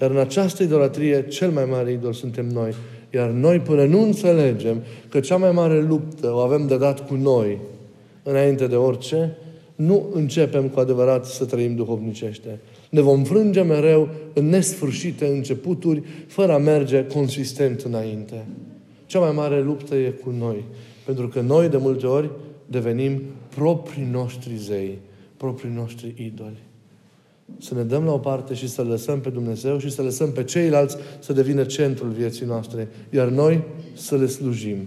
Iar 0.00 0.10
în 0.10 0.18
această 0.18 0.62
idolatrie, 0.62 1.26
cel 1.28 1.50
mai 1.50 1.64
mare 1.70 1.92
idol 1.92 2.12
suntem 2.12 2.46
noi. 2.46 2.74
Iar 3.14 3.28
noi, 3.28 3.58
până 3.58 3.84
nu 3.84 4.02
înțelegem 4.02 4.82
că 5.08 5.20
cea 5.20 5.36
mai 5.36 5.50
mare 5.50 5.82
luptă 5.82 6.32
o 6.32 6.36
avem 6.36 6.66
de 6.66 6.76
dat 6.76 7.06
cu 7.06 7.14
noi, 7.14 7.58
înainte 8.22 8.66
de 8.66 8.76
orice, 8.76 9.36
nu 9.74 10.06
începem 10.12 10.68
cu 10.68 10.80
adevărat 10.80 11.26
să 11.26 11.44
trăim 11.44 11.74
duhovnicește. 11.74 12.58
Ne 12.90 13.00
vom 13.00 13.24
frânge 13.24 13.62
mereu 13.62 14.08
în 14.32 14.48
nesfârșite 14.48 15.26
începuturi, 15.26 16.02
fără 16.26 16.52
a 16.52 16.58
merge 16.58 17.06
consistent 17.06 17.80
înainte. 17.80 18.46
Cea 19.06 19.18
mai 19.18 19.32
mare 19.34 19.62
luptă 19.62 19.94
e 19.94 20.08
cu 20.08 20.34
noi. 20.38 20.64
Pentru 21.06 21.28
că 21.28 21.40
noi, 21.40 21.68
de 21.68 21.76
multe 21.76 22.06
ori, 22.06 22.30
devenim 22.66 23.22
proprii 23.48 24.08
noștri 24.10 24.56
zei, 24.56 24.98
proprii 25.36 25.70
noștri 25.70 26.14
idoli. 26.16 26.62
Să 27.58 27.74
ne 27.74 27.82
dăm 27.82 28.04
la 28.04 28.12
o 28.12 28.18
parte 28.18 28.54
și 28.54 28.68
să 28.68 28.82
lăsăm 28.82 29.20
pe 29.20 29.30
Dumnezeu 29.30 29.78
și 29.78 29.90
să 29.90 30.02
lăsăm 30.02 30.32
pe 30.32 30.44
ceilalți 30.44 30.96
să 31.18 31.32
devină 31.32 31.64
centrul 31.64 32.10
vieții 32.10 32.46
noastre, 32.46 32.88
iar 33.10 33.28
noi 33.28 33.62
să 33.94 34.16
le 34.16 34.26
slujim. 34.26 34.78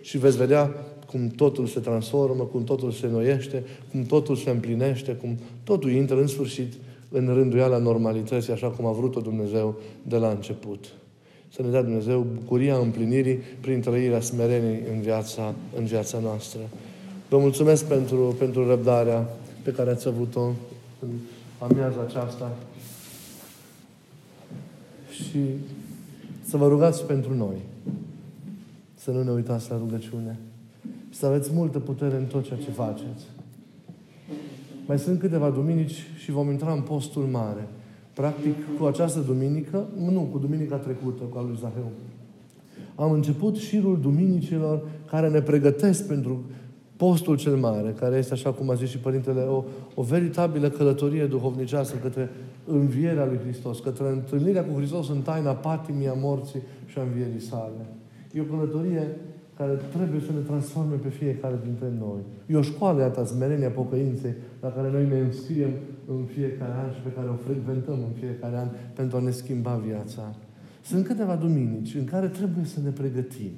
Și 0.00 0.18
veți 0.18 0.36
vedea 0.36 0.74
cum 1.06 1.28
totul 1.28 1.66
se 1.66 1.80
transformă, 1.80 2.42
cum 2.42 2.64
totul 2.64 2.90
se 2.90 3.08
noiește, 3.08 3.64
cum 3.90 4.02
totul 4.02 4.36
se 4.36 4.50
împlinește, 4.50 5.12
cum 5.12 5.38
totul 5.64 5.90
intră 5.90 6.20
în 6.20 6.26
sfârșit 6.26 6.72
în 7.08 7.26
rânduiala 7.34 7.78
normalității, 7.78 8.52
așa 8.52 8.68
cum 8.68 8.86
a 8.86 8.92
vrut-o 8.92 9.20
Dumnezeu 9.20 9.80
de 10.02 10.16
la 10.16 10.28
început. 10.28 10.84
Să 11.48 11.62
ne 11.62 11.68
dea 11.68 11.82
Dumnezeu 11.82 12.26
bucuria 12.34 12.76
împlinirii 12.76 13.38
prin 13.60 13.80
trăirea 13.80 14.20
smereniei 14.20 14.82
în 14.94 15.00
viața, 15.00 15.54
în 15.76 15.84
viața 15.84 16.18
noastră. 16.18 16.60
Vă 17.34 17.40
mulțumesc 17.40 17.84
pentru, 17.84 18.34
pentru 18.38 18.68
răbdarea 18.68 19.28
pe 19.62 19.70
care 19.72 19.90
ați 19.90 20.08
avut-o 20.08 20.40
în 21.00 21.08
amiaza 21.58 22.00
aceasta 22.00 22.52
și 25.10 25.40
să 26.44 26.56
vă 26.56 26.68
rugați 26.68 27.04
pentru 27.04 27.34
noi. 27.34 27.56
Să 28.94 29.10
nu 29.10 29.22
ne 29.22 29.30
uitați 29.30 29.70
la 29.70 29.76
rugăciune. 29.76 30.38
Să 31.10 31.26
aveți 31.26 31.50
multă 31.52 31.78
putere 31.78 32.16
în 32.16 32.24
tot 32.24 32.44
ceea 32.44 32.58
ce 32.58 32.70
faceți. 32.70 33.24
Mai 34.86 34.98
sunt 34.98 35.18
câteva 35.18 35.50
duminici 35.50 36.06
și 36.22 36.30
vom 36.30 36.50
intra 36.50 36.72
în 36.72 36.80
postul 36.80 37.22
mare. 37.22 37.68
Practic, 38.12 38.54
cu 38.78 38.84
această 38.84 39.20
duminică, 39.20 39.86
nu, 39.98 40.28
cu 40.32 40.38
duminica 40.38 40.76
trecută, 40.76 41.22
cu 41.22 41.38
al 41.38 41.46
lui 41.46 41.58
Zaheu, 41.60 41.90
am 42.94 43.12
început 43.12 43.56
șirul 43.56 44.00
duminicilor 44.00 44.82
care 45.06 45.28
ne 45.28 45.40
pregătesc 45.40 46.06
pentru 46.06 46.44
postul 47.04 47.36
cel 47.36 47.56
mare, 47.56 47.94
care 47.98 48.16
este, 48.16 48.32
așa 48.32 48.50
cum 48.50 48.70
a 48.70 48.74
zis 48.74 48.88
și 48.88 48.98
Părintele, 48.98 49.40
o, 49.40 49.64
o 49.94 50.02
veritabilă 50.02 50.68
călătorie 50.68 51.26
duhovnicească 51.26 51.96
către 52.02 52.30
învierea 52.66 53.24
lui 53.24 53.38
Hristos, 53.44 53.78
către 53.78 54.08
întâlnirea 54.08 54.64
cu 54.64 54.76
Hristos 54.76 55.08
în 55.08 55.20
taina 55.20 55.52
patimii, 55.52 56.08
a 56.08 56.16
morții 56.16 56.62
și 56.86 56.98
a 56.98 57.02
învierii 57.02 57.40
sale. 57.40 57.82
E 58.32 58.40
o 58.40 58.44
călătorie 58.52 59.16
care 59.56 59.74
trebuie 59.94 60.20
să 60.26 60.32
ne 60.32 60.38
transforme 60.50 60.96
pe 61.02 61.08
fiecare 61.08 61.58
dintre 61.64 61.88
noi. 61.98 62.20
E 62.46 62.56
o 62.56 62.70
școală, 62.72 63.00
iată, 63.00 63.24
smerenia 63.24 63.70
pocăinței, 63.70 64.34
la 64.60 64.68
care 64.68 64.90
noi 64.90 65.06
ne 65.06 65.18
înscriem 65.18 65.72
în 66.06 66.22
fiecare 66.34 66.74
an 66.84 66.90
și 66.92 67.00
pe 67.00 67.12
care 67.16 67.28
o 67.28 67.44
frecventăm 67.46 67.98
în 68.08 68.14
fiecare 68.20 68.56
an 68.56 68.68
pentru 68.94 69.16
a 69.16 69.20
ne 69.20 69.30
schimba 69.30 69.80
viața. 69.86 70.34
Sunt 70.82 71.06
câteva 71.06 71.34
duminici 71.34 71.94
în 71.94 72.04
care 72.04 72.26
trebuie 72.26 72.64
să 72.64 72.78
ne 72.84 72.90
pregătim. 72.90 73.52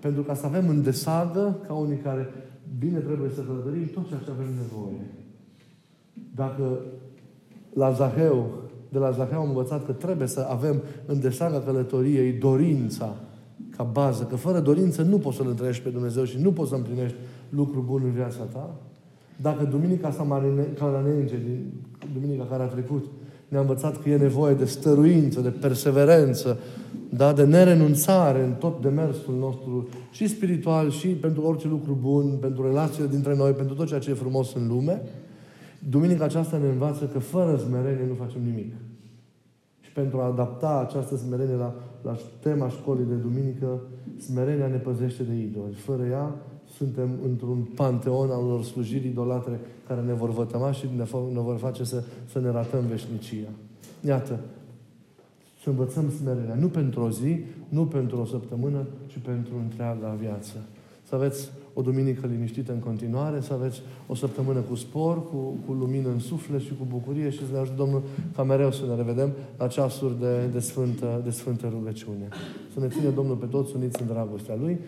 Pentru 0.00 0.22
ca 0.22 0.34
să 0.34 0.46
avem 0.46 0.68
în 0.68 0.82
desagă, 0.82 1.56
ca 1.66 1.72
unii 1.72 1.96
care 1.96 2.28
bine 2.78 2.98
trebuie 2.98 3.30
să 3.30 3.40
călătorim 3.40 3.86
tot 3.94 4.08
ceea 4.08 4.20
ce 4.24 4.30
avem 4.30 4.54
nevoie. 4.54 5.06
Dacă 6.34 6.80
la 7.72 7.92
Zaheu, 7.92 8.50
de 8.88 8.98
la 8.98 9.10
Zaheu 9.10 9.40
am 9.40 9.48
învățat 9.48 9.84
că 9.84 9.92
trebuie 9.92 10.28
să 10.28 10.46
avem 10.50 10.82
în 11.06 11.20
desaga 11.20 11.60
călătoriei 11.60 12.32
dorința 12.32 13.14
ca 13.76 13.82
bază, 13.82 14.24
că 14.24 14.36
fără 14.36 14.60
dorință 14.60 15.02
nu 15.02 15.18
poți 15.18 15.36
să-L 15.36 15.48
întrești 15.48 15.82
pe 15.82 15.88
Dumnezeu 15.88 16.24
și 16.24 16.40
nu 16.40 16.52
poți 16.52 16.68
să 16.68 16.74
împlinești 16.74 17.16
lucruri 17.48 17.86
bune 17.86 18.04
în 18.04 18.12
viața 18.12 18.42
ta. 18.42 18.74
Dacă 19.40 19.64
Duminica 19.64 20.10
Samarine, 20.10 20.66
din 21.28 21.72
Duminica 22.12 22.44
care 22.44 22.62
a 22.62 22.66
trecut, 22.66 23.04
ne-a 23.54 23.62
învățat 23.62 24.02
că 24.02 24.08
e 24.08 24.16
nevoie 24.16 24.54
de 24.54 24.64
stăruință, 24.64 25.40
de 25.40 25.48
perseverență, 25.48 26.58
da? 27.08 27.32
de 27.32 27.44
nerenunțare 27.44 28.42
în 28.42 28.52
tot 28.52 28.82
demersul 28.82 29.34
nostru, 29.38 29.88
și 30.10 30.28
spiritual, 30.28 30.90
și 30.90 31.08
pentru 31.08 31.42
orice 31.42 31.68
lucru 31.68 31.98
bun, 32.00 32.36
pentru 32.40 32.62
relațiile 32.62 33.08
dintre 33.08 33.36
noi, 33.36 33.52
pentru 33.52 33.74
tot 33.74 33.86
ceea 33.86 34.00
ce 34.00 34.10
e 34.10 34.14
frumos 34.14 34.54
în 34.54 34.66
lume, 34.66 35.02
Duminica 35.88 36.24
aceasta 36.24 36.56
ne 36.56 36.68
învață 36.68 37.04
că 37.04 37.18
fără 37.18 37.56
smerenie 37.56 38.06
nu 38.08 38.14
facem 38.14 38.42
nimic. 38.42 38.72
Și 39.80 39.92
pentru 39.92 40.20
a 40.20 40.24
adapta 40.24 40.86
această 40.88 41.16
smerenie 41.16 41.54
la, 41.54 41.74
la 42.02 42.16
tema 42.40 42.68
școlii 42.68 43.04
de 43.04 43.14
duminică, 43.14 43.80
smerenia 44.16 44.66
ne 44.66 44.76
păzește 44.76 45.22
de 45.22 45.34
idoli. 45.34 45.74
Fără 45.74 46.04
ea, 46.04 46.34
suntem 46.76 47.08
într-un 47.24 47.58
panteon 47.74 48.30
al 48.30 48.44
unor 48.44 48.64
slujiri 48.64 49.06
idolatre 49.06 49.60
care 49.86 50.00
ne 50.00 50.12
vor 50.12 50.30
vătăma 50.30 50.72
și 50.72 50.86
ne, 50.96 51.04
ne 51.32 51.40
vor 51.40 51.56
face 51.56 51.84
să, 51.84 52.02
să 52.32 52.40
ne 52.40 52.50
ratăm 52.50 52.86
veșnicia. 52.86 53.48
Iată, 54.00 54.40
să 55.62 55.70
învățăm 55.70 56.10
smerenia. 56.10 56.54
Nu 56.54 56.68
pentru 56.68 57.00
o 57.02 57.10
zi, 57.10 57.38
nu 57.68 57.84
pentru 57.86 58.20
o 58.20 58.24
săptămână, 58.24 58.86
ci 59.06 59.18
pentru 59.18 59.52
întreaga 59.62 60.16
viață. 60.20 60.56
Să 61.08 61.14
aveți 61.14 61.50
o 61.74 61.82
duminică 61.82 62.26
liniștită 62.26 62.72
în 62.72 62.78
continuare, 62.78 63.40
să 63.40 63.52
aveți 63.52 63.82
o 64.06 64.14
săptămână 64.14 64.60
cu 64.60 64.74
spor, 64.74 65.28
cu, 65.28 65.54
cu 65.66 65.72
lumină 65.72 66.08
în 66.08 66.18
suflet 66.18 66.60
și 66.60 66.74
cu 66.78 66.86
bucurie 66.88 67.30
și 67.30 67.38
să 67.38 67.52
ne 67.52 67.58
ajute 67.58 67.76
Domnul 67.76 68.02
ca 68.36 68.42
mereu 68.42 68.72
să 68.72 68.82
ne 68.88 68.94
revedem 68.94 69.32
la 69.58 69.66
ceasuri 69.66 70.20
de, 70.20 70.46
de, 70.52 70.58
sfântă, 70.58 71.20
de 71.24 71.30
sfântă 71.30 71.68
rugăciune. 71.72 72.28
Să 72.72 72.80
ne 72.80 72.88
ține 72.88 73.08
Domnul 73.08 73.36
pe 73.36 73.46
toți 73.46 73.76
uniți 73.76 74.00
în 74.00 74.06
dragostea 74.06 74.56
Lui. 74.60 74.78